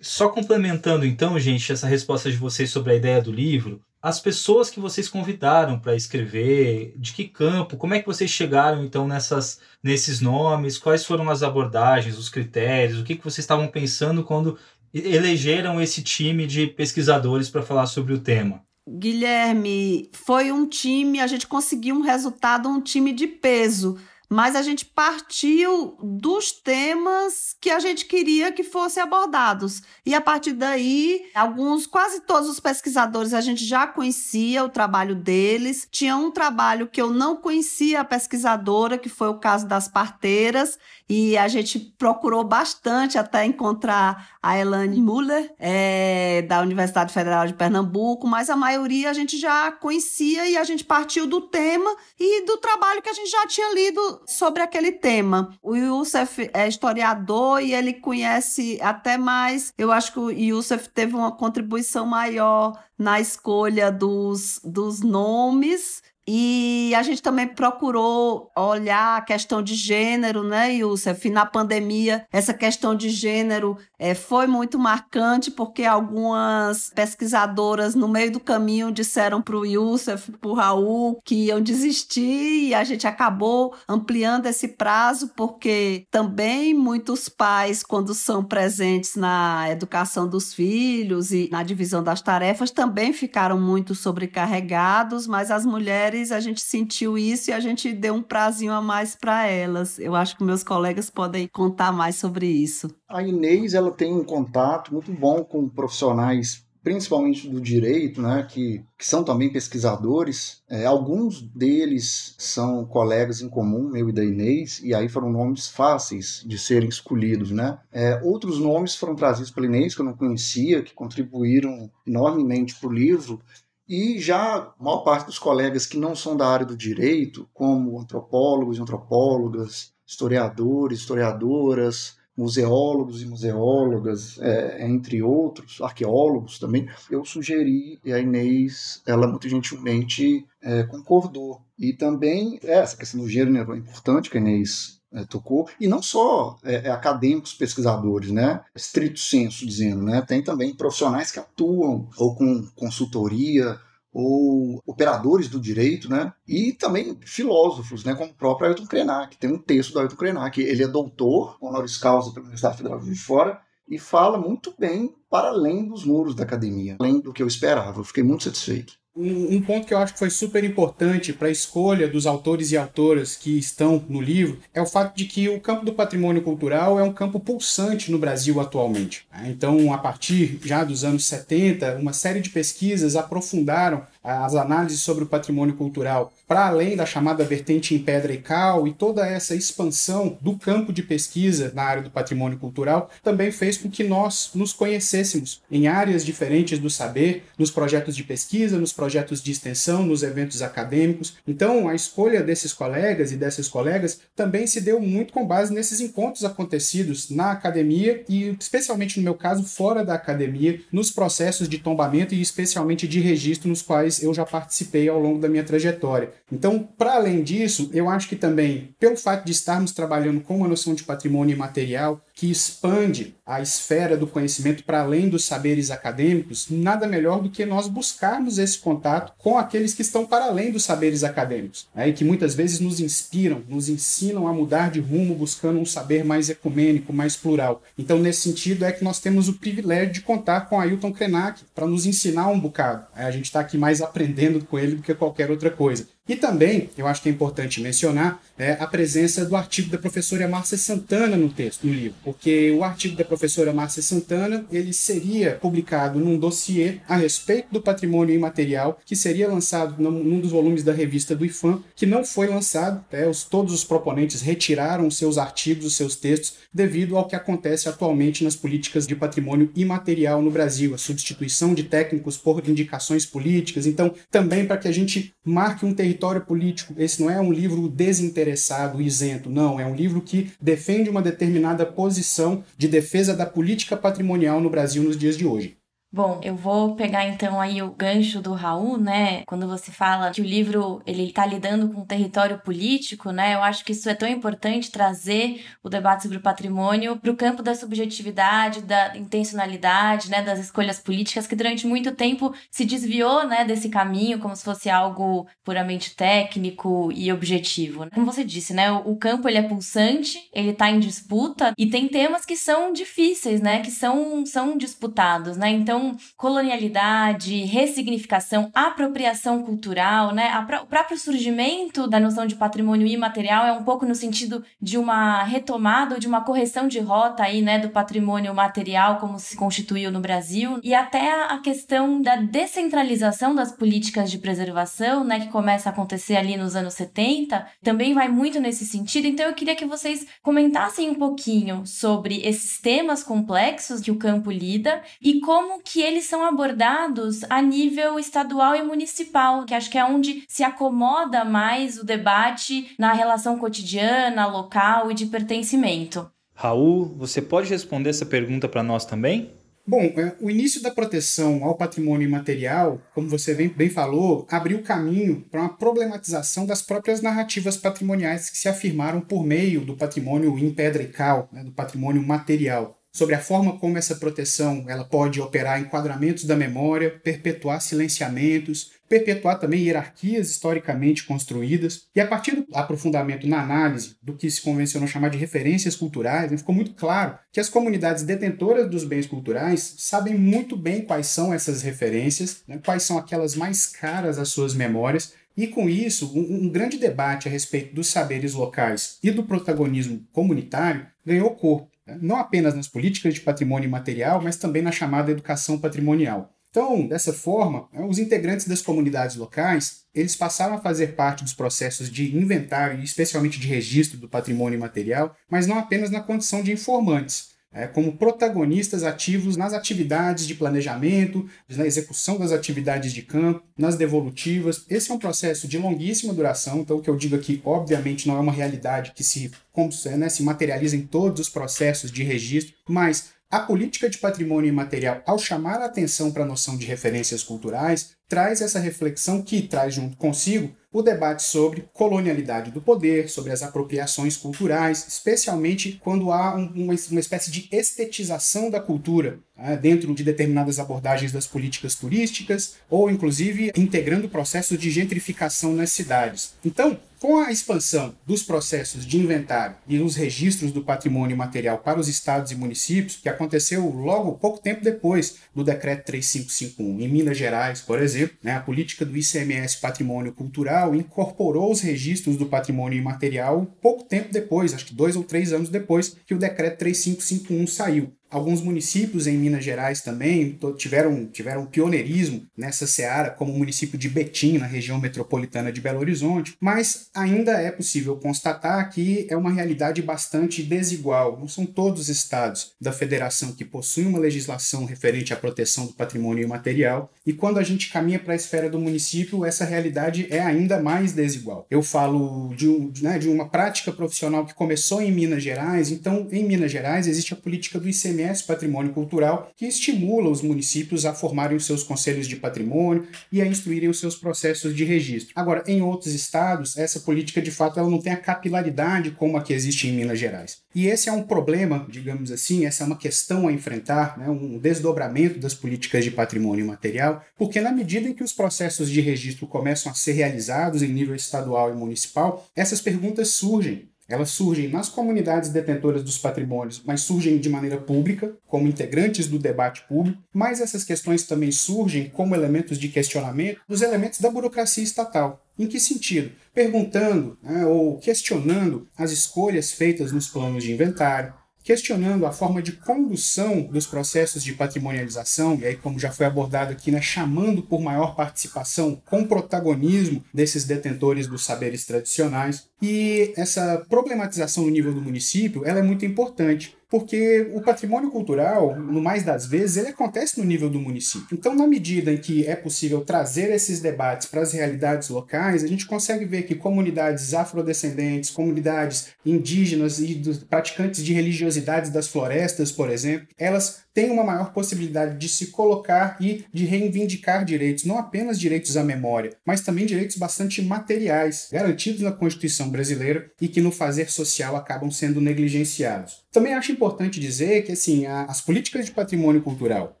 Só 0.00 0.28
complementando 0.30 1.04
então, 1.04 1.38
gente, 1.38 1.72
essa 1.72 1.86
resposta 1.86 2.30
de 2.30 2.36
vocês 2.36 2.70
sobre 2.70 2.92
a 2.92 2.96
ideia 2.96 3.20
do 3.20 3.30
livro, 3.30 3.82
as 4.02 4.18
pessoas 4.18 4.70
que 4.70 4.80
vocês 4.80 5.10
convidaram 5.10 5.78
para 5.78 5.94
escrever, 5.94 6.94
de 6.96 7.12
que 7.12 7.28
campo, 7.28 7.76
como 7.76 7.92
é 7.92 8.00
que 8.00 8.06
vocês 8.06 8.30
chegaram 8.30 8.82
então 8.82 9.06
nessas, 9.06 9.60
nesses 9.82 10.20
nomes, 10.20 10.78
quais 10.78 11.04
foram 11.04 11.28
as 11.28 11.42
abordagens, 11.42 12.16
os 12.16 12.30
critérios, 12.30 12.98
o 12.98 13.04
que, 13.04 13.14
que 13.14 13.24
vocês 13.24 13.44
estavam 13.44 13.68
pensando 13.68 14.24
quando 14.24 14.58
elegeram 14.92 15.80
esse 15.80 16.02
time 16.02 16.46
de 16.46 16.66
pesquisadores 16.66 17.50
para 17.50 17.62
falar 17.62 17.86
sobre 17.86 18.14
o 18.14 18.20
tema? 18.20 18.64
Guilherme, 18.88 20.10
foi 20.12 20.50
um 20.50 20.66
time, 20.66 21.20
a 21.20 21.26
gente 21.26 21.46
conseguiu 21.46 21.96
um 21.96 22.00
resultado, 22.00 22.68
um 22.68 22.80
time 22.80 23.12
de 23.12 23.26
peso 23.26 23.98
mas 24.32 24.54
a 24.54 24.62
gente 24.62 24.84
partiu 24.84 25.98
dos 26.00 26.52
temas 26.52 27.56
que 27.60 27.68
a 27.68 27.80
gente 27.80 28.06
queria 28.06 28.52
que 28.52 28.62
fossem 28.62 29.02
abordados. 29.02 29.82
E 30.06 30.14
a 30.14 30.20
partir 30.20 30.52
daí, 30.52 31.28
alguns, 31.34 31.84
quase 31.84 32.20
todos 32.20 32.48
os 32.48 32.60
pesquisadores 32.60 33.34
a 33.34 33.40
gente 33.40 33.66
já 33.66 33.88
conhecia 33.88 34.64
o 34.64 34.68
trabalho 34.68 35.16
deles. 35.16 35.88
Tinha 35.90 36.16
um 36.16 36.30
trabalho 36.30 36.86
que 36.86 37.02
eu 37.02 37.10
não 37.10 37.34
conhecia 37.34 38.02
a 38.02 38.04
pesquisadora, 38.04 38.96
que 38.96 39.08
foi 39.08 39.26
o 39.26 39.40
caso 39.40 39.66
das 39.66 39.88
parteiras, 39.88 40.78
e 41.10 41.36
a 41.36 41.48
gente 41.48 41.76
procurou 41.98 42.44
bastante 42.44 43.18
até 43.18 43.44
encontrar 43.44 44.30
a 44.40 44.56
Elane 44.56 45.02
Muller, 45.02 45.52
é, 45.58 46.42
da 46.42 46.60
Universidade 46.60 47.12
Federal 47.12 47.48
de 47.48 47.52
Pernambuco, 47.52 48.28
mas 48.28 48.48
a 48.48 48.54
maioria 48.54 49.10
a 49.10 49.12
gente 49.12 49.36
já 49.36 49.72
conhecia 49.72 50.48
e 50.48 50.56
a 50.56 50.62
gente 50.62 50.84
partiu 50.84 51.26
do 51.26 51.40
tema 51.40 51.96
e 52.16 52.46
do 52.46 52.58
trabalho 52.58 53.02
que 53.02 53.10
a 53.10 53.12
gente 53.12 53.28
já 53.28 53.44
tinha 53.48 53.74
lido 53.74 54.22
sobre 54.24 54.62
aquele 54.62 54.92
tema. 54.92 55.52
O 55.60 55.74
Youssef 55.74 56.48
é 56.54 56.68
historiador 56.68 57.60
e 57.60 57.74
ele 57.74 57.94
conhece 57.94 58.78
até 58.80 59.18
mais. 59.18 59.72
Eu 59.76 59.90
acho 59.90 60.12
que 60.12 60.20
o 60.20 60.30
Youssef 60.30 60.88
teve 60.90 61.16
uma 61.16 61.32
contribuição 61.32 62.06
maior 62.06 62.80
na 62.96 63.18
escolha 63.18 63.90
dos, 63.90 64.60
dos 64.62 65.00
nomes 65.00 66.02
e 66.32 66.94
a 66.94 67.02
gente 67.02 67.20
também 67.20 67.48
procurou 67.48 68.52
olhar 68.56 69.16
a 69.16 69.20
questão 69.20 69.60
de 69.60 69.74
gênero, 69.74 70.44
né, 70.44 70.72
Youssef? 70.74 71.28
Na 71.28 71.44
pandemia, 71.44 72.24
essa 72.30 72.54
questão 72.54 72.94
de 72.94 73.10
gênero 73.10 73.76
é, 73.98 74.14
foi 74.14 74.46
muito 74.46 74.78
marcante, 74.78 75.50
porque 75.50 75.84
algumas 75.84 76.92
pesquisadoras 76.94 77.96
no 77.96 78.06
meio 78.06 78.30
do 78.30 78.38
caminho 78.38 78.92
disseram 78.92 79.42
para 79.42 79.56
o 79.56 79.66
Youssef, 79.66 80.30
para 80.30 80.48
o 80.48 80.54
Raul, 80.54 81.20
que 81.24 81.46
iam 81.46 81.60
desistir, 81.60 82.68
e 82.68 82.74
a 82.76 82.84
gente 82.84 83.08
acabou 83.08 83.74
ampliando 83.88 84.46
esse 84.46 84.68
prazo, 84.68 85.32
porque 85.34 86.06
também 86.12 86.72
muitos 86.72 87.28
pais, 87.28 87.82
quando 87.82 88.14
são 88.14 88.44
presentes 88.44 89.16
na 89.16 89.68
educação 89.68 90.28
dos 90.28 90.54
filhos 90.54 91.32
e 91.32 91.48
na 91.50 91.64
divisão 91.64 92.04
das 92.04 92.22
tarefas, 92.22 92.70
também 92.70 93.12
ficaram 93.12 93.60
muito 93.60 93.96
sobrecarregados, 93.96 95.26
mas 95.26 95.50
as 95.50 95.66
mulheres 95.66 96.19
mulheres, 96.20 96.32
a 96.32 96.40
gente 96.40 96.60
sentiu 96.60 97.16
isso 97.16 97.50
e 97.50 97.52
a 97.52 97.60
gente 97.60 97.92
deu 97.92 98.14
um 98.14 98.22
prazinho 98.22 98.72
a 98.72 98.80
mais 98.80 99.16
para 99.16 99.46
elas. 99.46 99.98
Eu 99.98 100.14
acho 100.14 100.36
que 100.36 100.44
meus 100.44 100.62
colegas 100.62 101.10
podem 101.10 101.48
contar 101.48 101.92
mais 101.92 102.16
sobre 102.16 102.46
isso. 102.46 102.88
A 103.08 103.22
Inês 103.22 103.74
ela 103.74 103.90
tem 103.90 104.12
um 104.12 104.24
contato 104.24 104.92
muito 104.92 105.12
bom 105.12 105.42
com 105.42 105.68
profissionais 105.68 106.68
principalmente 106.82 107.46
do 107.46 107.60
direito, 107.60 108.22
né, 108.22 108.46
que, 108.48 108.82
que 108.96 109.06
são 109.06 109.22
também 109.22 109.52
pesquisadores. 109.52 110.62
É, 110.66 110.86
alguns 110.86 111.42
deles 111.42 112.34
são 112.38 112.86
colegas 112.86 113.42
em 113.42 113.50
comum, 113.50 113.90
meu 113.90 114.08
e 114.08 114.12
da 114.12 114.24
Inês, 114.24 114.80
e 114.82 114.94
aí 114.94 115.06
foram 115.06 115.30
nomes 115.30 115.68
fáceis 115.68 116.42
de 116.46 116.58
serem 116.58 116.88
escolhidos. 116.88 117.50
Né? 117.50 117.78
É, 117.92 118.18
outros 118.22 118.58
nomes 118.58 118.94
foram 118.94 119.14
trazidos 119.14 119.50
pela 119.50 119.66
Inês, 119.66 119.94
que 119.94 120.00
eu 120.00 120.06
não 120.06 120.16
conhecia, 120.16 120.82
que 120.82 120.94
contribuíram 120.94 121.90
enormemente 122.06 122.74
para 122.74 122.88
o 122.88 122.92
livro, 122.92 123.42
e 123.90 124.20
já 124.20 124.54
a 124.56 124.74
maior 124.78 124.98
parte 124.98 125.26
dos 125.26 125.36
colegas 125.36 125.84
que 125.84 125.98
não 125.98 126.14
são 126.14 126.36
da 126.36 126.46
área 126.46 126.64
do 126.64 126.76
direito, 126.76 127.48
como 127.52 127.98
antropólogos 127.98 128.78
e 128.78 128.80
antropólogas, 128.80 129.92
historiadores, 130.06 131.00
historiadoras, 131.00 132.16
museólogos 132.36 133.20
e 133.20 133.26
museólogas, 133.26 134.38
é, 134.40 134.86
entre 134.86 135.20
outros, 135.20 135.80
arqueólogos 135.80 136.60
também, 136.60 136.88
eu 137.10 137.24
sugeri 137.24 137.98
e 138.04 138.12
a 138.12 138.20
Inês, 138.20 139.02
ela 139.04 139.26
muito 139.26 139.48
gentilmente 139.48 140.46
é, 140.62 140.84
concordou. 140.84 141.60
E 141.76 141.92
também 141.92 142.60
é, 142.62 142.74
essa 142.74 142.96
questão 142.96 143.20
do 143.20 143.28
gênero 143.28 143.74
é 143.74 143.78
importante 143.78 144.30
que 144.30 144.38
a 144.38 144.40
Inês 144.40 144.99
é, 145.12 145.24
tocou, 145.24 145.68
e 145.80 145.86
não 145.86 146.02
só 146.02 146.56
é, 146.62 146.86
é, 146.86 146.90
acadêmicos 146.90 147.52
pesquisadores, 147.52 148.30
né, 148.30 148.62
estrito 148.74 149.18
senso 149.18 149.66
dizendo, 149.66 150.02
né, 150.02 150.22
tem 150.22 150.42
também 150.42 150.74
profissionais 150.74 151.30
que 151.30 151.40
atuam 151.40 152.08
ou 152.16 152.34
com 152.34 152.66
consultoria 152.76 153.78
ou 154.12 154.82
operadores 154.86 155.48
do 155.48 155.60
direito, 155.60 156.08
né, 156.08 156.32
e 156.46 156.72
também 156.72 157.18
filósofos, 157.24 158.04
né, 158.04 158.14
como 158.14 158.30
o 158.30 158.34
próprio 158.34 158.68
Ailton 158.68 158.86
Krenak, 158.86 159.36
tem 159.36 159.52
um 159.52 159.58
texto 159.58 159.92
do 159.92 160.00
Ailton 160.00 160.16
Krenak, 160.16 160.60
ele 160.60 160.82
é 160.82 160.88
doutor, 160.88 161.56
honoris 161.60 161.96
causa 161.96 162.30
pela 162.30 162.42
Universidade 162.42 162.76
Federal 162.76 163.00
de 163.00 163.14
Fora, 163.16 163.60
e 163.88 163.98
fala 163.98 164.38
muito 164.38 164.72
bem 164.78 165.12
para 165.28 165.48
além 165.48 165.88
dos 165.88 166.04
muros 166.04 166.34
da 166.34 166.44
academia, 166.44 166.96
além 167.00 167.20
do 167.20 167.32
que 167.32 167.42
eu 167.42 167.48
esperava, 167.48 168.00
eu 168.00 168.04
fiquei 168.04 168.22
muito 168.22 168.44
satisfeito. 168.44 168.99
Um, 169.16 169.56
um, 169.56 169.62
ponto 169.62 169.88
que 169.88 169.92
eu 169.92 169.98
acho 169.98 170.12
que 170.12 170.20
foi 170.20 170.30
super 170.30 170.62
importante 170.62 171.32
para 171.32 171.48
a 171.48 171.50
escolha 171.50 172.06
dos 172.06 172.26
autores 172.26 172.70
e 172.70 172.76
autoras 172.76 173.34
que 173.34 173.58
estão 173.58 174.04
no 174.08 174.20
livro 174.20 174.60
é 174.72 174.80
o 174.80 174.86
fato 174.86 175.16
de 175.16 175.24
que 175.24 175.48
o 175.48 175.60
campo 175.60 175.84
do 175.84 175.92
patrimônio 175.92 176.42
cultural 176.42 176.98
é 176.98 177.02
um 177.02 177.12
campo 177.12 177.40
pulsante 177.40 178.12
no 178.12 178.20
Brasil 178.20 178.60
atualmente. 178.60 179.26
Né? 179.32 179.48
Então, 179.50 179.92
a 179.92 179.98
partir 179.98 180.60
já 180.64 180.84
dos 180.84 181.02
anos 181.02 181.26
70, 181.26 181.96
uma 181.96 182.12
série 182.12 182.40
de 182.40 182.50
pesquisas 182.50 183.16
aprofundaram 183.16 184.06
as 184.22 184.54
análises 184.54 185.00
sobre 185.00 185.24
o 185.24 185.26
patrimônio 185.26 185.74
cultural, 185.74 186.32
para 186.50 186.66
além 186.66 186.96
da 186.96 187.06
chamada 187.06 187.44
vertente 187.44 187.94
em 187.94 188.00
pedra 188.00 188.32
e 188.32 188.38
cal 188.38 188.88
e 188.88 188.92
toda 188.92 189.24
essa 189.24 189.54
expansão 189.54 190.36
do 190.40 190.58
campo 190.58 190.92
de 190.92 191.00
pesquisa 191.00 191.70
na 191.76 191.84
área 191.84 192.02
do 192.02 192.10
patrimônio 192.10 192.58
cultural, 192.58 193.08
também 193.22 193.52
fez 193.52 193.76
com 193.76 193.88
que 193.88 194.02
nós 194.02 194.50
nos 194.52 194.72
conhecêssemos 194.72 195.62
em 195.70 195.86
áreas 195.86 196.24
diferentes 196.24 196.80
do 196.80 196.90
saber, 196.90 197.44
nos 197.56 197.70
projetos 197.70 198.16
de 198.16 198.24
pesquisa, 198.24 198.80
nos 198.80 198.92
projetos 198.92 199.40
de 199.40 199.52
extensão, 199.52 200.02
nos 200.02 200.24
eventos 200.24 200.60
acadêmicos. 200.60 201.34
Então, 201.46 201.88
a 201.88 201.94
escolha 201.94 202.42
desses 202.42 202.72
colegas 202.72 203.30
e 203.30 203.36
dessas 203.36 203.68
colegas 203.68 204.20
também 204.34 204.66
se 204.66 204.80
deu 204.80 205.00
muito 205.00 205.32
com 205.32 205.46
base 205.46 205.72
nesses 205.72 206.00
encontros 206.00 206.44
acontecidos 206.44 207.30
na 207.30 207.52
academia 207.52 208.24
e, 208.28 208.56
especialmente 208.58 209.18
no 209.18 209.22
meu 209.22 209.36
caso, 209.36 209.62
fora 209.62 210.04
da 210.04 210.14
academia, 210.14 210.80
nos 210.90 211.12
processos 211.12 211.68
de 211.68 211.78
tombamento 211.78 212.34
e 212.34 212.42
especialmente 212.42 213.06
de 213.06 213.20
registro 213.20 213.68
nos 213.68 213.82
quais 213.82 214.20
eu 214.20 214.34
já 214.34 214.44
participei 214.44 215.08
ao 215.08 215.20
longo 215.20 215.38
da 215.38 215.48
minha 215.48 215.62
trajetória. 215.62 216.39
Então, 216.52 216.88
para 216.98 217.14
além 217.14 217.42
disso, 217.42 217.90
eu 217.92 218.08
acho 218.08 218.28
que 218.28 218.36
também, 218.36 218.94
pelo 218.98 219.16
fato 219.16 219.44
de 219.44 219.52
estarmos 219.52 219.92
trabalhando 219.92 220.40
com 220.40 220.56
uma 220.56 220.68
noção 220.68 220.94
de 220.94 221.04
patrimônio 221.04 221.54
imaterial, 221.54 222.20
que 222.34 222.50
expande 222.50 223.34
a 223.44 223.60
esfera 223.60 224.16
do 224.16 224.26
conhecimento 224.26 224.82
para 224.82 225.02
além 225.02 225.28
dos 225.28 225.44
saberes 225.44 225.90
acadêmicos, 225.90 226.68
nada 226.70 227.06
melhor 227.06 227.42
do 227.42 227.50
que 227.50 227.66
nós 227.66 227.86
buscarmos 227.86 228.56
esse 228.56 228.78
contato 228.78 229.34
com 229.36 229.58
aqueles 229.58 229.92
que 229.92 230.00
estão 230.00 230.24
para 230.24 230.46
além 230.46 230.72
dos 230.72 230.84
saberes 230.84 231.22
acadêmicos, 231.22 231.86
né, 231.94 232.08
e 232.08 232.12
que 232.14 232.24
muitas 232.24 232.54
vezes 232.54 232.80
nos 232.80 232.98
inspiram, 232.98 233.62
nos 233.68 233.90
ensinam 233.90 234.48
a 234.48 234.54
mudar 234.54 234.90
de 234.90 235.00
rumo 235.00 235.34
buscando 235.34 235.78
um 235.78 235.84
saber 235.84 236.24
mais 236.24 236.48
ecumênico, 236.48 237.12
mais 237.12 237.36
plural. 237.36 237.82
Então, 237.98 238.18
nesse 238.18 238.40
sentido, 238.40 238.86
é 238.86 238.92
que 238.92 239.04
nós 239.04 239.20
temos 239.20 239.48
o 239.48 239.54
privilégio 239.54 240.14
de 240.14 240.22
contar 240.22 240.62
com 240.62 240.80
Ailton 240.80 241.12
Krenak 241.12 241.62
para 241.74 241.86
nos 241.86 242.06
ensinar 242.06 242.48
um 242.48 242.58
bocado. 242.58 243.04
A 243.14 243.30
gente 243.30 243.44
está 243.44 243.60
aqui 243.60 243.76
mais 243.76 244.00
aprendendo 244.00 244.64
com 244.64 244.78
ele 244.78 244.96
do 244.96 245.02
que 245.02 245.14
qualquer 245.14 245.50
outra 245.50 245.70
coisa. 245.70 246.08
E 246.30 246.36
também, 246.36 246.88
eu 246.96 247.08
acho 247.08 247.22
que 247.22 247.28
é 247.28 247.32
importante 247.32 247.80
mencionar, 247.80 248.40
é, 248.56 248.76
a 248.78 248.86
presença 248.86 249.44
do 249.44 249.56
artigo 249.56 249.90
da 249.90 249.98
professora 249.98 250.46
Márcia 250.46 250.78
Santana 250.78 251.36
no 251.36 251.48
texto, 251.48 251.84
no 251.84 251.92
livro, 251.92 252.16
porque 252.22 252.70
o 252.70 252.84
artigo 252.84 253.16
da 253.16 253.24
professora 253.24 253.72
Márcia 253.72 254.00
Santana, 254.00 254.64
ele 254.70 254.92
seria 254.92 255.56
publicado 255.60 256.20
num 256.20 256.38
dossiê 256.38 257.00
a 257.08 257.16
respeito 257.16 257.72
do 257.72 257.82
patrimônio 257.82 258.32
imaterial, 258.32 259.00
que 259.04 259.16
seria 259.16 259.48
lançado 259.48 260.00
num 260.00 260.38
dos 260.38 260.52
volumes 260.52 260.84
da 260.84 260.92
revista 260.92 261.34
do 261.34 261.44
IFAM, 261.44 261.82
que 261.96 262.06
não 262.06 262.24
foi 262.24 262.46
lançado, 262.46 263.04
né, 263.10 263.26
os, 263.26 263.42
todos 263.42 263.74
os 263.74 263.82
proponentes 263.82 264.40
retiraram 264.40 265.10
seus 265.10 265.36
artigos, 265.36 265.84
os 265.84 265.96
seus 265.96 266.14
textos, 266.14 266.58
devido 266.72 267.16
ao 267.16 267.26
que 267.26 267.34
acontece 267.34 267.88
atualmente 267.88 268.44
nas 268.44 268.54
políticas 268.54 269.04
de 269.04 269.16
patrimônio 269.16 269.72
imaterial 269.74 270.40
no 270.40 270.50
Brasil, 270.52 270.94
a 270.94 270.98
substituição 270.98 271.74
de 271.74 271.82
técnicos 271.82 272.36
por 272.36 272.62
indicações 272.68 273.26
políticas, 273.26 273.84
então 273.84 274.14
também 274.30 274.64
para 274.64 274.76
que 274.76 274.86
a 274.86 274.92
gente 274.92 275.34
marque 275.44 275.84
um 275.84 275.92
território 275.92 276.19
território 276.20 276.42
político. 276.42 276.94
Esse 276.98 277.22
não 277.22 277.30
é 277.30 277.40
um 277.40 277.52
livro 277.52 277.88
desinteressado, 277.88 279.00
isento, 279.00 279.48
não. 279.48 279.80
É 279.80 279.86
um 279.86 279.94
livro 279.94 280.20
que 280.20 280.52
defende 280.60 281.08
uma 281.08 281.22
determinada 281.22 281.86
posição 281.86 282.62
de 282.76 282.86
defesa 282.86 283.34
da 283.34 283.46
política 283.46 283.96
patrimonial 283.96 284.60
no 284.60 284.68
Brasil 284.68 285.02
nos 285.02 285.16
dias 285.16 285.36
de 285.36 285.46
hoje. 285.46 285.79
Bom, 286.12 286.40
eu 286.42 286.56
vou 286.56 286.96
pegar 286.96 287.24
então 287.28 287.60
aí 287.60 287.80
o 287.80 287.92
gancho 287.92 288.40
do 288.40 288.52
Raul, 288.52 288.98
né? 288.98 289.44
Quando 289.46 289.68
você 289.68 289.92
fala 289.92 290.32
que 290.32 290.40
o 290.40 290.44
livro 290.44 291.00
ele 291.06 291.28
está 291.28 291.46
lidando 291.46 291.88
com 291.88 292.00
o 292.00 292.06
território 292.06 292.58
político, 292.58 293.30
né? 293.30 293.54
Eu 293.54 293.62
acho 293.62 293.84
que 293.84 293.92
isso 293.92 294.10
é 294.10 294.14
tão 294.14 294.28
importante 294.28 294.90
trazer 294.90 295.64
o 295.84 295.88
debate 295.88 296.24
sobre 296.24 296.38
o 296.38 296.40
patrimônio 296.40 297.16
para 297.16 297.30
o 297.30 297.36
campo 297.36 297.62
da 297.62 297.76
subjetividade, 297.76 298.82
da 298.82 299.16
intencionalidade, 299.16 300.30
né? 300.30 300.42
Das 300.42 300.58
escolhas 300.58 300.98
políticas 300.98 301.46
que 301.46 301.54
durante 301.54 301.86
muito 301.86 302.10
tempo 302.10 302.52
se 302.72 302.84
desviou, 302.84 303.46
né? 303.46 303.64
Desse 303.64 303.88
caminho 303.88 304.40
como 304.40 304.56
se 304.56 304.64
fosse 304.64 304.90
algo 304.90 305.46
puramente 305.64 306.16
técnico 306.16 307.12
e 307.14 307.32
objetivo. 307.32 308.08
Como 308.12 308.26
você 308.26 308.42
disse, 308.42 308.74
né? 308.74 308.90
O 308.90 309.14
campo 309.14 309.48
ele 309.48 309.58
é 309.58 309.62
pulsante, 309.62 310.40
ele 310.52 310.70
está 310.70 310.90
em 310.90 310.98
disputa 310.98 311.72
e 311.78 311.86
tem 311.86 312.08
temas 312.08 312.44
que 312.44 312.56
são 312.56 312.92
difíceis, 312.92 313.60
né? 313.60 313.78
Que 313.80 313.92
são 313.92 314.44
são 314.44 314.76
disputados, 314.76 315.56
né? 315.56 315.70
Então 315.70 315.99
então, 316.00 316.16
colonialidade, 316.36 317.64
ressignificação, 317.64 318.70
apropriação 318.74 319.62
cultural, 319.62 320.32
né? 320.32 320.50
o 320.82 320.86
próprio 320.86 321.18
surgimento 321.18 322.08
da 322.08 322.18
noção 322.18 322.46
de 322.46 322.54
patrimônio 322.54 323.06
imaterial 323.06 323.66
é 323.66 323.72
um 323.72 323.84
pouco 323.84 324.06
no 324.06 324.14
sentido 324.14 324.64
de 324.80 324.96
uma 324.96 325.42
retomada 325.42 326.14
ou 326.14 326.20
de 326.20 326.26
uma 326.26 326.42
correção 326.42 326.88
de 326.88 326.98
rota 326.98 327.42
aí, 327.42 327.60
né, 327.60 327.78
do 327.78 327.90
patrimônio 327.90 328.54
material 328.54 329.18
como 329.18 329.38
se 329.38 329.56
constituiu 329.56 330.10
no 330.10 330.20
Brasil 330.20 330.80
e 330.82 330.94
até 330.94 331.44
a 331.44 331.58
questão 331.58 332.22
da 332.22 332.36
descentralização 332.36 333.54
das 333.54 333.72
políticas 333.72 334.30
de 334.30 334.38
preservação, 334.38 335.22
né, 335.24 335.40
que 335.40 335.48
começa 335.48 335.88
a 335.88 335.92
acontecer 335.92 336.36
ali 336.36 336.56
nos 336.56 336.74
anos 336.74 336.94
70, 336.94 337.66
também 337.82 338.14
vai 338.14 338.28
muito 338.28 338.60
nesse 338.60 338.86
sentido. 338.86 339.26
Então 339.26 339.46
eu 339.46 339.54
queria 339.54 339.76
que 339.76 339.84
vocês 339.84 340.26
comentassem 340.42 341.10
um 341.10 341.14
pouquinho 341.14 341.86
sobre 341.86 342.40
esses 342.42 342.80
temas 342.80 343.22
complexos 343.22 344.00
que 344.00 344.10
o 344.10 344.16
campo 344.16 344.50
lida 344.50 345.02
e 345.20 345.40
como 345.40 345.80
que 345.92 346.00
eles 346.00 346.24
são 346.24 346.44
abordados 346.44 347.42
a 347.50 347.60
nível 347.60 348.16
estadual 348.16 348.76
e 348.76 348.82
municipal, 348.82 349.64
que 349.64 349.74
acho 349.74 349.90
que 349.90 349.98
é 349.98 350.04
onde 350.04 350.44
se 350.46 350.62
acomoda 350.62 351.44
mais 351.44 351.98
o 351.98 352.04
debate 352.04 352.94
na 352.96 353.12
relação 353.12 353.58
cotidiana, 353.58 354.46
local 354.46 355.10
e 355.10 355.14
de 355.14 355.26
pertencimento. 355.26 356.30
Raul, 356.54 357.06
você 357.16 357.42
pode 357.42 357.70
responder 357.70 358.10
essa 358.10 358.24
pergunta 358.24 358.68
para 358.68 358.84
nós 358.84 359.04
também? 359.04 359.50
Bom, 359.84 360.02
é, 360.02 360.36
o 360.40 360.48
início 360.48 360.80
da 360.80 360.90
proteção 360.92 361.64
ao 361.64 361.76
patrimônio 361.76 362.28
imaterial, 362.28 363.00
como 363.12 363.28
você 363.28 363.54
bem, 363.54 363.68
bem 363.68 363.90
falou, 363.90 364.46
abriu 364.48 364.82
caminho 364.82 365.44
para 365.50 365.60
uma 365.60 365.76
problematização 365.76 366.66
das 366.66 366.82
próprias 366.82 367.20
narrativas 367.20 367.76
patrimoniais 367.76 368.48
que 368.48 368.58
se 368.58 368.68
afirmaram 368.68 369.20
por 369.20 369.44
meio 369.44 369.80
do 369.80 369.96
patrimônio 369.96 370.56
em 370.56 370.72
pedra 370.72 371.02
e 371.02 371.08
cal, 371.08 371.48
né, 371.50 371.64
do 371.64 371.72
patrimônio 371.72 372.22
material 372.22 372.99
sobre 373.12 373.34
a 373.34 373.40
forma 373.40 373.78
como 373.78 373.98
essa 373.98 374.14
proteção 374.14 374.84
ela 374.88 375.04
pode 375.04 375.40
operar 375.40 375.80
enquadramentos 375.80 376.44
da 376.44 376.56
memória, 376.56 377.10
perpetuar 377.10 377.80
silenciamentos, 377.80 378.92
perpetuar 379.08 379.58
também 379.58 379.80
hierarquias 379.80 380.50
historicamente 380.50 381.24
construídas. 381.24 382.06
E 382.14 382.20
a 382.20 382.26
partir 382.26 382.54
do 382.54 382.66
aprofundamento 382.72 383.48
na 383.48 383.60
análise 383.60 384.14
do 384.22 384.36
que 384.36 384.48
se 384.48 384.62
convencionou 384.62 385.08
chamar 385.08 385.30
de 385.30 385.38
referências 385.38 385.96
culturais, 385.96 386.50
né, 386.50 386.56
ficou 386.56 386.74
muito 386.74 386.94
claro 386.94 387.36
que 387.52 387.58
as 387.58 387.68
comunidades 387.68 388.22
detentoras 388.22 388.88
dos 388.88 389.02
bens 389.02 389.26
culturais 389.26 389.96
sabem 389.98 390.34
muito 390.34 390.76
bem 390.76 391.02
quais 391.02 391.26
são 391.26 391.52
essas 391.52 391.82
referências, 391.82 392.62
né, 392.68 392.78
quais 392.84 393.02
são 393.02 393.18
aquelas 393.18 393.56
mais 393.56 393.86
caras 393.86 394.38
às 394.38 394.50
suas 394.50 394.74
memórias, 394.74 395.34
e 395.56 395.66
com 395.66 395.88
isso, 395.88 396.32
um, 396.34 396.64
um, 396.64 396.68
grande 396.68 396.96
debate 396.96 397.48
a 397.48 397.50
respeito 397.50 397.94
dos 397.94 398.06
saberes 398.06 398.54
locais 398.54 399.18
e 399.22 399.30
do 399.30 399.42
protagonismo 399.42 400.24
comunitário 400.32 401.06
ganhou 401.26 401.50
corpo 401.50 401.89
não 402.20 402.36
apenas 402.36 402.74
nas 402.74 402.88
políticas 402.88 403.34
de 403.34 403.40
patrimônio 403.40 403.86
imaterial, 403.86 404.40
mas 404.42 404.56
também 404.56 404.82
na 404.82 404.92
chamada 404.92 405.30
educação 405.30 405.78
patrimonial. 405.78 406.54
Então, 406.70 407.06
dessa 407.06 407.32
forma, 407.32 407.88
né, 407.92 408.06
os 408.08 408.18
integrantes 408.18 408.66
das 408.66 408.80
comunidades 408.80 409.34
locais, 409.34 410.04
eles 410.14 410.36
passaram 410.36 410.74
a 410.74 410.80
fazer 410.80 411.16
parte 411.16 411.42
dos 411.42 411.52
processos 411.52 412.08
de 412.08 412.36
inventário 412.36 413.00
e 413.00 413.04
especialmente 413.04 413.58
de 413.58 413.66
registro 413.66 414.18
do 414.18 414.28
patrimônio 414.28 414.76
imaterial, 414.76 415.34
mas 415.50 415.66
não 415.66 415.78
apenas 415.78 416.10
na 416.10 416.20
condição 416.20 416.62
de 416.62 416.72
informantes, 416.72 417.50
é, 417.72 417.86
como 417.86 418.16
protagonistas 418.16 419.04
ativos 419.04 419.56
nas 419.56 419.72
atividades 419.72 420.46
de 420.46 420.54
planejamento, 420.54 421.48
na 421.68 421.86
execução 421.86 422.38
das 422.38 422.52
atividades 422.52 423.12
de 423.12 423.22
campo, 423.22 423.62
nas 423.78 423.96
devolutivas. 423.96 424.84
Esse 424.88 425.10
é 425.10 425.14
um 425.14 425.18
processo 425.18 425.68
de 425.68 425.78
longuíssima 425.78 426.34
duração, 426.34 426.80
então 426.80 426.96
o 426.96 427.02
que 427.02 427.08
eu 427.08 427.16
digo 427.16 427.36
aqui, 427.36 427.60
obviamente, 427.64 428.26
não 428.26 428.36
é 428.36 428.40
uma 428.40 428.52
realidade 428.52 429.12
que 429.14 429.22
se, 429.22 429.50
como, 429.72 429.90
né, 430.16 430.28
se 430.28 430.42
materializa 430.42 430.96
em 430.96 431.06
todos 431.06 431.40
os 431.40 431.48
processos 431.48 432.10
de 432.10 432.22
registro, 432.22 432.74
mas 432.88 433.30
a 433.50 433.60
política 433.60 434.08
de 434.08 434.18
patrimônio 434.18 434.68
imaterial, 434.68 435.22
ao 435.26 435.38
chamar 435.38 435.80
a 435.80 435.86
atenção 435.86 436.30
para 436.30 436.44
a 436.44 436.46
noção 436.46 436.76
de 436.76 436.86
referências 436.86 437.42
culturais, 437.42 438.12
traz 438.28 438.60
essa 438.60 438.78
reflexão 438.78 439.42
que 439.42 439.62
traz 439.62 439.94
junto 439.94 440.16
consigo 440.16 440.72
o 440.92 441.02
debate 441.02 441.42
sobre 441.42 441.88
colonialidade 441.92 442.70
do 442.70 442.80
poder, 442.80 443.28
sobre 443.28 443.52
as 443.52 443.62
apropriações 443.62 444.36
culturais, 444.36 445.06
especialmente 445.06 446.00
quando 446.02 446.32
há 446.32 446.56
um, 446.56 446.66
uma, 446.74 446.94
uma, 447.10 447.20
espécie 447.20 447.50
de 447.50 447.68
estetização 447.70 448.68
da 448.68 448.80
cultura 448.80 449.38
né, 449.56 449.76
dentro 449.76 450.12
de 450.14 450.24
determinadas 450.24 450.80
abordagens 450.80 451.30
das 451.30 451.46
políticas 451.46 451.94
turísticas, 451.94 452.76
ou 452.88 453.08
inclusive 453.08 453.70
integrando 453.76 454.28
processos 454.28 454.78
de 454.78 454.90
gentrificação 454.90 455.72
nas 455.72 455.92
cidades. 455.92 456.54
Então, 456.64 456.98
com 457.20 457.38
a 457.38 457.52
expansão 457.52 458.14
dos 458.26 458.42
processos 458.42 459.06
de 459.06 459.18
inventário 459.18 459.76
e 459.86 459.98
os 459.98 460.16
registros 460.16 460.72
do 460.72 460.82
patrimônio 460.82 461.36
material 461.36 461.76
para 461.78 462.00
os 462.00 462.08
estados 462.08 462.50
e 462.50 462.56
municípios, 462.56 463.16
que 463.16 463.28
aconteceu 463.28 463.86
logo 463.90 464.38
pouco 464.38 464.58
tempo 464.58 464.82
depois 464.82 465.36
do 465.54 465.62
decreto 465.62 466.06
3551 466.06 467.00
em 467.00 467.08
Minas 467.08 467.36
Gerais, 467.36 467.82
por 467.82 468.00
exemplo, 468.00 468.38
né, 468.42 468.54
a 468.54 468.60
política 468.60 469.04
do 469.04 469.16
ICMS 469.16 469.78
Patrimônio 469.80 470.32
Cultural 470.32 470.94
incorporou 470.94 471.70
os 471.70 471.82
registros 471.82 472.38
do 472.38 472.46
patrimônio 472.46 472.98
imaterial 472.98 473.66
pouco 473.82 474.04
tempo 474.04 474.32
depois, 474.32 474.72
acho 474.72 474.86
que 474.86 474.94
dois 474.94 475.14
ou 475.14 475.22
três 475.22 475.52
anos 475.52 475.68
depois 475.68 476.16
que 476.26 476.34
o 476.34 476.38
decreto 476.38 476.78
3551 476.78 477.66
saiu. 477.66 478.12
Alguns 478.30 478.62
municípios 478.62 479.26
em 479.26 479.36
Minas 479.36 479.64
Gerais 479.64 480.02
também 480.02 480.56
tiveram, 480.76 481.26
tiveram 481.26 481.66
pioneirismo 481.66 482.46
nessa 482.56 482.86
seara, 482.86 483.30
como 483.30 483.52
o 483.52 483.58
município 483.58 483.98
de 483.98 484.08
Betim, 484.08 484.58
na 484.58 484.66
região 484.66 485.00
metropolitana 485.00 485.72
de 485.72 485.80
Belo 485.80 485.98
Horizonte, 485.98 486.56
mas 486.60 487.08
ainda 487.12 487.60
é 487.60 487.72
possível 487.72 488.16
constatar 488.16 488.88
que 488.90 489.26
é 489.28 489.36
uma 489.36 489.50
realidade 489.50 490.00
bastante 490.00 490.62
desigual. 490.62 491.38
Não 491.40 491.48
são 491.48 491.66
todos 491.66 492.02
os 492.02 492.08
estados 492.08 492.72
da 492.80 492.92
federação 492.92 493.50
que 493.50 493.64
possuem 493.64 494.06
uma 494.06 494.18
legislação 494.18 494.84
referente 494.84 495.32
à 495.32 495.36
proteção 495.36 495.86
do 495.86 495.92
patrimônio 495.92 496.44
imaterial, 496.44 497.12
e 497.26 497.32
quando 497.32 497.58
a 497.58 497.64
gente 497.64 497.90
caminha 497.90 498.20
para 498.20 498.32
a 498.32 498.36
esfera 498.36 498.70
do 498.70 498.78
município, 498.78 499.44
essa 499.44 499.64
realidade 499.64 500.28
é 500.30 500.40
ainda 500.40 500.80
mais 500.80 501.12
desigual. 501.12 501.66
Eu 501.68 501.82
falo 501.82 502.54
de, 502.54 502.68
um, 502.68 502.92
né, 503.00 503.18
de 503.18 503.28
uma 503.28 503.48
prática 503.48 503.90
profissional 503.90 504.46
que 504.46 504.54
começou 504.54 505.02
em 505.02 505.10
Minas 505.10 505.42
Gerais, 505.42 505.90
então 505.90 506.28
em 506.30 506.44
Minas 506.44 506.70
Gerais 506.70 507.08
existe 507.08 507.34
a 507.34 507.36
política 507.36 507.80
do 507.80 507.88
ICMS 507.88 508.19
ICMS 508.20 508.44
Patrimônio 508.44 508.92
Cultural, 508.92 509.50
que 509.56 509.66
estimula 509.66 510.30
os 510.30 510.42
municípios 510.42 511.06
a 511.06 511.14
formarem 511.14 511.56
os 511.56 511.64
seus 511.64 511.82
conselhos 511.82 512.28
de 512.28 512.36
patrimônio 512.36 513.08
e 513.32 513.40
a 513.40 513.46
instruírem 513.46 513.88
os 513.88 513.98
seus 513.98 514.16
processos 514.16 514.74
de 514.74 514.84
registro. 514.84 515.32
Agora, 515.34 515.64
em 515.66 515.82
outros 515.82 516.14
estados, 516.14 516.76
essa 516.76 517.00
política 517.00 517.40
de 517.40 517.50
fato 517.50 517.78
ela 517.78 517.90
não 517.90 518.00
tem 518.00 518.12
a 518.12 518.16
capilaridade 518.16 519.12
como 519.12 519.36
a 519.36 519.42
que 519.42 519.52
existe 519.52 519.88
em 519.88 519.92
Minas 519.92 520.18
Gerais. 520.18 520.58
E 520.74 520.86
esse 520.86 521.08
é 521.08 521.12
um 521.12 521.22
problema, 521.22 521.86
digamos 521.88 522.30
assim, 522.30 522.64
essa 522.64 522.84
é 522.84 522.86
uma 522.86 522.96
questão 522.96 523.48
a 523.48 523.52
enfrentar, 523.52 524.18
né, 524.18 524.28
um 524.28 524.58
desdobramento 524.58 525.38
das 525.38 525.54
políticas 525.54 526.04
de 526.04 526.10
patrimônio 526.10 526.66
material, 526.66 527.24
porque 527.36 527.60
na 527.60 527.72
medida 527.72 528.08
em 528.08 528.14
que 528.14 528.22
os 528.22 528.32
processos 528.32 528.88
de 528.88 529.00
registro 529.00 529.46
começam 529.46 529.90
a 529.90 529.94
ser 529.94 530.12
realizados 530.12 530.82
em 530.82 530.88
nível 530.88 531.14
estadual 531.14 531.72
e 531.72 531.76
municipal, 531.76 532.46
essas 532.54 532.80
perguntas 532.80 533.28
surgem. 533.30 533.89
Elas 534.10 534.30
surgem 534.30 534.68
nas 534.68 534.88
comunidades 534.88 535.50
detentoras 535.50 536.02
dos 536.02 536.18
patrimônios, 536.18 536.82
mas 536.84 537.02
surgem 537.02 537.38
de 537.38 537.48
maneira 537.48 537.76
pública, 537.78 538.36
como 538.46 538.66
integrantes 538.66 539.28
do 539.28 539.38
debate 539.38 539.86
público, 539.88 540.20
mas 540.34 540.60
essas 540.60 540.82
questões 540.82 541.22
também 541.22 541.52
surgem 541.52 542.08
como 542.10 542.34
elementos 542.34 542.76
de 542.76 542.88
questionamento 542.88 543.60
dos 543.68 543.82
elementos 543.82 544.18
da 544.18 544.28
burocracia 544.28 544.82
estatal. 544.82 545.46
Em 545.56 545.66
que 545.66 545.78
sentido? 545.78 546.32
Perguntando 546.52 547.38
né, 547.42 547.64
ou 547.66 547.98
questionando 547.98 548.88
as 548.96 549.12
escolhas 549.12 549.70
feitas 549.72 550.10
nos 550.10 550.26
planos 550.26 550.64
de 550.64 550.72
inventário, 550.72 551.34
questionando 551.62 552.26
a 552.26 552.32
forma 552.32 552.62
de 552.62 552.72
condução 552.72 553.62
dos 553.62 553.86
processos 553.86 554.42
de 554.42 554.52
patrimonialização, 554.52 555.58
e 555.60 555.66
aí, 555.66 555.76
como 555.76 555.98
já 555.98 556.10
foi 556.10 556.26
abordado 556.26 556.72
aqui, 556.72 556.90
né, 556.90 557.00
chamando 557.00 557.62
por 557.62 557.80
maior 557.80 558.14
participação 558.14 559.00
com 559.06 559.24
protagonismo 559.26 560.24
desses 560.32 560.64
detentores 560.64 561.26
dos 561.26 561.44
saberes 561.44 561.84
tradicionais. 561.84 562.68
E 562.80 563.32
essa 563.36 563.84
problematização 563.88 564.64
no 564.64 564.70
nível 564.70 564.92
do 564.92 565.02
município 565.02 565.64
ela 565.64 565.78
é 565.78 565.82
muito 565.82 566.04
importante, 566.06 566.76
Porque 566.90 567.50
o 567.54 567.62
patrimônio 567.62 568.10
cultural, 568.10 568.76
no 568.76 569.00
mais 569.00 569.22
das 569.22 569.46
vezes, 569.46 569.76
ele 569.76 569.88
acontece 569.88 570.38
no 570.38 570.44
nível 570.44 570.68
do 570.68 570.80
município. 570.80 571.28
Então, 571.32 571.54
na 571.54 571.66
medida 571.66 572.12
em 572.12 572.18
que 572.18 572.46
é 572.46 572.56
possível 572.56 573.02
trazer 573.02 573.50
esses 573.50 573.80
debates 573.80 574.26
para 574.26 574.42
as 574.42 574.52
realidades 574.52 575.08
locais, 575.08 575.62
a 575.62 575.68
gente 575.68 575.86
consegue 575.86 576.24
ver 576.24 576.42
que 576.42 576.54
comunidades 576.54 577.32
afrodescendentes, 577.32 578.30
comunidades 578.30 579.08
indígenas 579.24 580.00
e 580.00 580.20
praticantes 580.48 581.04
de 581.04 581.12
religiosidades 581.12 581.90
das 581.90 582.08
florestas, 582.08 582.72
por 582.72 582.90
exemplo, 582.90 583.28
elas 583.38 583.84
têm 583.92 584.10
uma 584.10 584.24
maior 584.24 584.52
possibilidade 584.52 585.18
de 585.18 585.28
se 585.28 585.46
colocar 585.48 586.16
e 586.20 586.44
de 586.52 586.64
reivindicar 586.64 587.44
direitos, 587.44 587.84
não 587.84 587.98
apenas 587.98 588.38
direitos 588.38 588.76
à 588.76 588.84
memória, 588.84 589.32
mas 589.44 589.60
também 589.60 589.86
direitos 589.86 590.16
bastante 590.16 590.62
materiais, 590.62 591.48
garantidos 591.52 592.00
na 592.00 592.12
Constituição 592.12 592.70
brasileira 592.70 593.30
e 593.40 593.48
que 593.48 593.60
no 593.60 593.72
fazer 593.72 594.10
social 594.10 594.56
acabam 594.56 594.90
sendo 594.90 595.20
negligenciados. 595.20 596.22
Também 596.32 596.54
acho 596.54 596.72
importante 596.80 597.20
dizer 597.20 597.62
que 597.62 597.72
assim, 597.72 598.06
as 598.06 598.40
políticas 598.40 598.86
de 598.86 598.92
patrimônio 598.92 599.42
cultural 599.42 600.00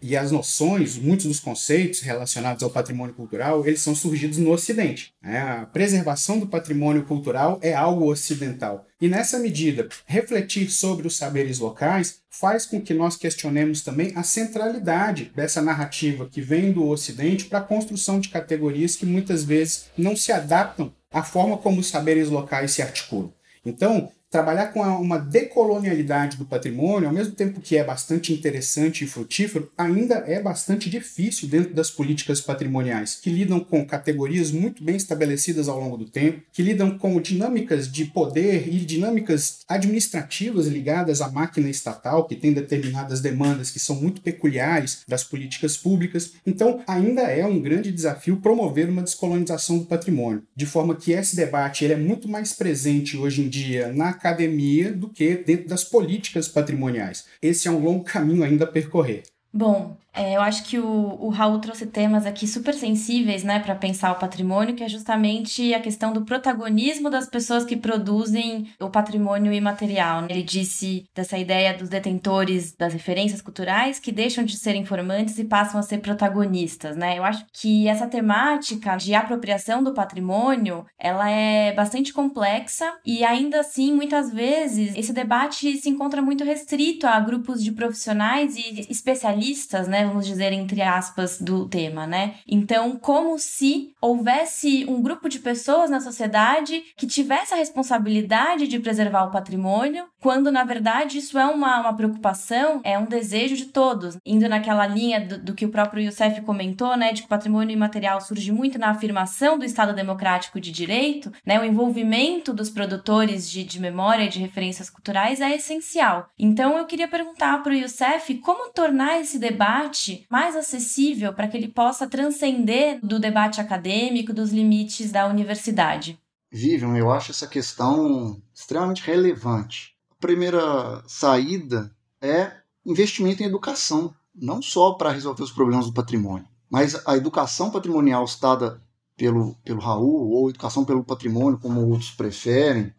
e 0.00 0.16
as 0.16 0.30
noções, 0.32 0.96
muitos 0.96 1.26
dos 1.26 1.40
conceitos 1.40 2.00
relacionados 2.00 2.62
ao 2.62 2.70
patrimônio 2.70 3.14
cultural, 3.14 3.66
eles 3.66 3.80
são 3.80 3.94
surgidos 3.94 4.38
no 4.38 4.50
Ocidente. 4.50 5.14
Né? 5.22 5.38
A 5.38 5.66
preservação 5.66 6.38
do 6.38 6.46
patrimônio 6.46 7.04
cultural 7.04 7.58
é 7.62 7.74
algo 7.74 8.10
ocidental. 8.10 8.86
E 9.00 9.08
nessa 9.08 9.38
medida, 9.38 9.88
refletir 10.06 10.70
sobre 10.70 11.06
os 11.06 11.16
saberes 11.16 11.58
locais 11.58 12.20
faz 12.30 12.66
com 12.66 12.80
que 12.80 12.92
nós 12.92 13.16
questionemos 13.16 13.82
também 13.82 14.12
a 14.14 14.22
centralidade 14.22 15.32
dessa 15.34 15.62
narrativa 15.62 16.28
que 16.30 16.40
vem 16.40 16.72
do 16.72 16.86
Ocidente 16.86 17.44
para 17.44 17.58
a 17.58 17.62
construção 17.62 18.20
de 18.20 18.28
categorias 18.28 18.96
que 18.96 19.06
muitas 19.06 19.44
vezes 19.44 19.86
não 19.96 20.16
se 20.16 20.32
adaptam 20.32 20.92
à 21.10 21.22
forma 21.22 21.56
como 21.56 21.80
os 21.80 21.88
saberes 21.88 22.28
locais 22.28 22.72
se 22.72 22.82
articulam. 22.82 23.32
Então, 23.64 24.10
trabalhar 24.34 24.72
com 24.72 24.80
uma 24.80 25.16
decolonialidade 25.16 26.36
do 26.36 26.44
patrimônio, 26.44 27.06
ao 27.06 27.14
mesmo 27.14 27.34
tempo 27.34 27.60
que 27.60 27.76
é 27.76 27.84
bastante 27.84 28.32
interessante 28.32 29.04
e 29.04 29.06
frutífero, 29.06 29.70
ainda 29.78 30.24
é 30.26 30.42
bastante 30.42 30.90
difícil 30.90 31.48
dentro 31.48 31.72
das 31.72 31.88
políticas 31.88 32.40
patrimoniais, 32.40 33.14
que 33.14 33.30
lidam 33.30 33.60
com 33.60 33.86
categorias 33.86 34.50
muito 34.50 34.82
bem 34.82 34.96
estabelecidas 34.96 35.68
ao 35.68 35.78
longo 35.78 35.96
do 35.96 36.06
tempo, 36.06 36.42
que 36.52 36.62
lidam 36.62 36.98
com 36.98 37.20
dinâmicas 37.20 37.86
de 37.86 38.06
poder 38.06 38.66
e 38.66 38.80
dinâmicas 38.80 39.60
administrativas 39.68 40.66
ligadas 40.66 41.20
à 41.20 41.28
máquina 41.30 41.70
estatal, 41.70 42.26
que 42.26 42.34
tem 42.34 42.52
determinadas 42.52 43.20
demandas 43.20 43.70
que 43.70 43.78
são 43.78 43.94
muito 43.94 44.20
peculiares 44.20 45.02
das 45.06 45.22
políticas 45.22 45.76
públicas. 45.76 46.32
Então, 46.44 46.82
ainda 46.88 47.22
é 47.22 47.46
um 47.46 47.62
grande 47.62 47.92
desafio 47.92 48.38
promover 48.38 48.88
uma 48.88 49.02
descolonização 49.02 49.78
do 49.78 49.86
patrimônio, 49.86 50.42
de 50.56 50.66
forma 50.66 50.96
que 50.96 51.12
esse 51.12 51.36
debate 51.36 51.84
ele 51.84 51.94
é 51.94 51.96
muito 51.96 52.28
mais 52.28 52.52
presente 52.52 53.16
hoje 53.16 53.40
em 53.40 53.48
dia 53.48 53.92
na 53.92 54.12
academia 54.24 54.92
do 54.92 55.08
que 55.08 55.36
dentro 55.36 55.68
das 55.68 55.84
políticas 55.84 56.48
patrimoniais. 56.48 57.26
Esse 57.42 57.68
é 57.68 57.70
um 57.70 57.82
longo 57.82 58.04
caminho 58.04 58.42
ainda 58.42 58.64
a 58.64 58.68
percorrer. 58.68 59.24
Bom, 59.52 59.96
é, 60.14 60.36
eu 60.36 60.40
acho 60.40 60.64
que 60.64 60.78
o, 60.78 61.16
o 61.20 61.28
Raul 61.28 61.58
trouxe 61.58 61.86
temas 61.86 62.24
aqui 62.24 62.46
super 62.46 62.72
sensíveis, 62.72 63.42
né, 63.42 63.58
para 63.58 63.74
pensar 63.74 64.12
o 64.12 64.18
patrimônio, 64.18 64.74
que 64.74 64.84
é 64.84 64.88
justamente 64.88 65.74
a 65.74 65.80
questão 65.80 66.12
do 66.12 66.24
protagonismo 66.24 67.10
das 67.10 67.28
pessoas 67.28 67.64
que 67.64 67.76
produzem 67.76 68.68
o 68.80 68.88
patrimônio 68.88 69.52
imaterial. 69.52 70.22
Né? 70.22 70.28
Ele 70.30 70.42
disse 70.42 71.04
dessa 71.14 71.36
ideia 71.36 71.74
dos 71.74 71.88
detentores 71.88 72.74
das 72.76 72.92
referências 72.92 73.42
culturais 73.42 73.98
que 73.98 74.12
deixam 74.12 74.44
de 74.44 74.56
ser 74.56 74.76
informantes 74.76 75.38
e 75.38 75.44
passam 75.44 75.80
a 75.80 75.82
ser 75.82 75.98
protagonistas, 75.98 76.96
né? 76.96 77.18
Eu 77.18 77.24
acho 77.24 77.44
que 77.52 77.88
essa 77.88 78.06
temática 78.06 78.96
de 78.96 79.14
apropriação 79.14 79.82
do 79.82 79.94
patrimônio, 79.94 80.86
ela 80.98 81.28
é 81.28 81.72
bastante 81.72 82.12
complexa 82.12 82.92
e 83.04 83.24
ainda 83.24 83.60
assim, 83.60 83.92
muitas 83.92 84.32
vezes, 84.32 84.94
esse 84.96 85.12
debate 85.12 85.76
se 85.76 85.88
encontra 85.88 86.22
muito 86.22 86.44
restrito 86.44 87.06
a 87.06 87.18
grupos 87.18 87.62
de 87.62 87.72
profissionais 87.72 88.56
e 88.56 88.86
especialistas, 88.88 89.88
né? 89.88 90.03
Vamos 90.06 90.26
dizer, 90.26 90.52
entre 90.52 90.82
aspas, 90.82 91.40
do 91.40 91.68
tema, 91.68 92.06
né? 92.06 92.36
Então, 92.46 92.96
como 92.96 93.38
se 93.38 93.92
houvesse 94.00 94.84
um 94.88 95.02
grupo 95.02 95.28
de 95.28 95.38
pessoas 95.38 95.90
na 95.90 96.00
sociedade 96.00 96.82
que 96.96 97.06
tivesse 97.06 97.54
a 97.54 97.56
responsabilidade 97.56 98.68
de 98.68 98.78
preservar 98.78 99.24
o 99.24 99.30
patrimônio, 99.30 100.06
quando 100.24 100.50
na 100.50 100.64
verdade 100.64 101.18
isso 101.18 101.38
é 101.38 101.44
uma, 101.44 101.82
uma 101.82 101.94
preocupação, 101.94 102.80
é 102.82 102.98
um 102.98 103.04
desejo 103.04 103.54
de 103.54 103.66
todos. 103.66 104.16
Indo 104.24 104.48
naquela 104.48 104.86
linha 104.86 105.20
do, 105.20 105.36
do 105.38 105.54
que 105.54 105.66
o 105.66 105.68
próprio 105.68 106.02
Youssef 106.02 106.40
comentou, 106.40 106.96
né? 106.96 107.12
De 107.12 107.20
que 107.20 107.26
o 107.26 107.28
patrimônio 107.28 107.74
imaterial 107.74 108.18
surge 108.22 108.50
muito 108.50 108.78
na 108.78 108.88
afirmação 108.88 109.58
do 109.58 109.66
Estado 109.66 109.94
Democrático 109.94 110.58
de 110.58 110.72
Direito, 110.72 111.30
né? 111.44 111.60
O 111.60 111.64
envolvimento 111.64 112.54
dos 112.54 112.70
produtores 112.70 113.50
de, 113.50 113.64
de 113.64 113.78
memória 113.78 114.24
e 114.24 114.30
de 114.30 114.38
referências 114.38 114.88
culturais 114.88 115.42
é 115.42 115.54
essencial. 115.56 116.30
Então, 116.38 116.78
eu 116.78 116.86
queria 116.86 117.06
perguntar 117.06 117.62
para 117.62 117.74
o 117.74 117.76
Youssef 117.76 118.36
como 118.36 118.72
tornar 118.72 119.20
esse 119.20 119.38
debate 119.38 120.24
mais 120.30 120.56
acessível 120.56 121.34
para 121.34 121.48
que 121.48 121.56
ele 121.58 121.68
possa 121.68 122.06
transcender 122.06 122.98
do 123.02 123.18
debate 123.18 123.60
acadêmico, 123.60 124.32
dos 124.32 124.54
limites 124.54 125.12
da 125.12 125.26
universidade? 125.26 126.18
Vivian, 126.50 126.96
eu 126.96 127.10
acho 127.10 127.30
essa 127.30 127.46
questão 127.46 128.40
extremamente 128.54 129.02
relevante. 129.02 129.93
Primeira 130.24 131.04
saída 131.06 131.94
é 132.18 132.50
investimento 132.86 133.42
em 133.42 133.46
educação, 133.46 134.14
não 134.34 134.62
só 134.62 134.94
para 134.94 135.10
resolver 135.10 135.42
os 135.42 135.52
problemas 135.52 135.84
do 135.84 135.92
patrimônio, 135.92 136.48
mas 136.70 137.06
a 137.06 137.14
educação 137.14 137.70
patrimonial 137.70 138.26
citada 138.26 138.82
pelo, 139.18 139.54
pelo 139.56 139.80
Raul, 139.80 140.30
ou 140.30 140.48
educação 140.48 140.82
pelo 140.82 141.04
patrimônio, 141.04 141.58
como 141.58 141.86
outros 141.90 142.10
preferem, 142.10 142.90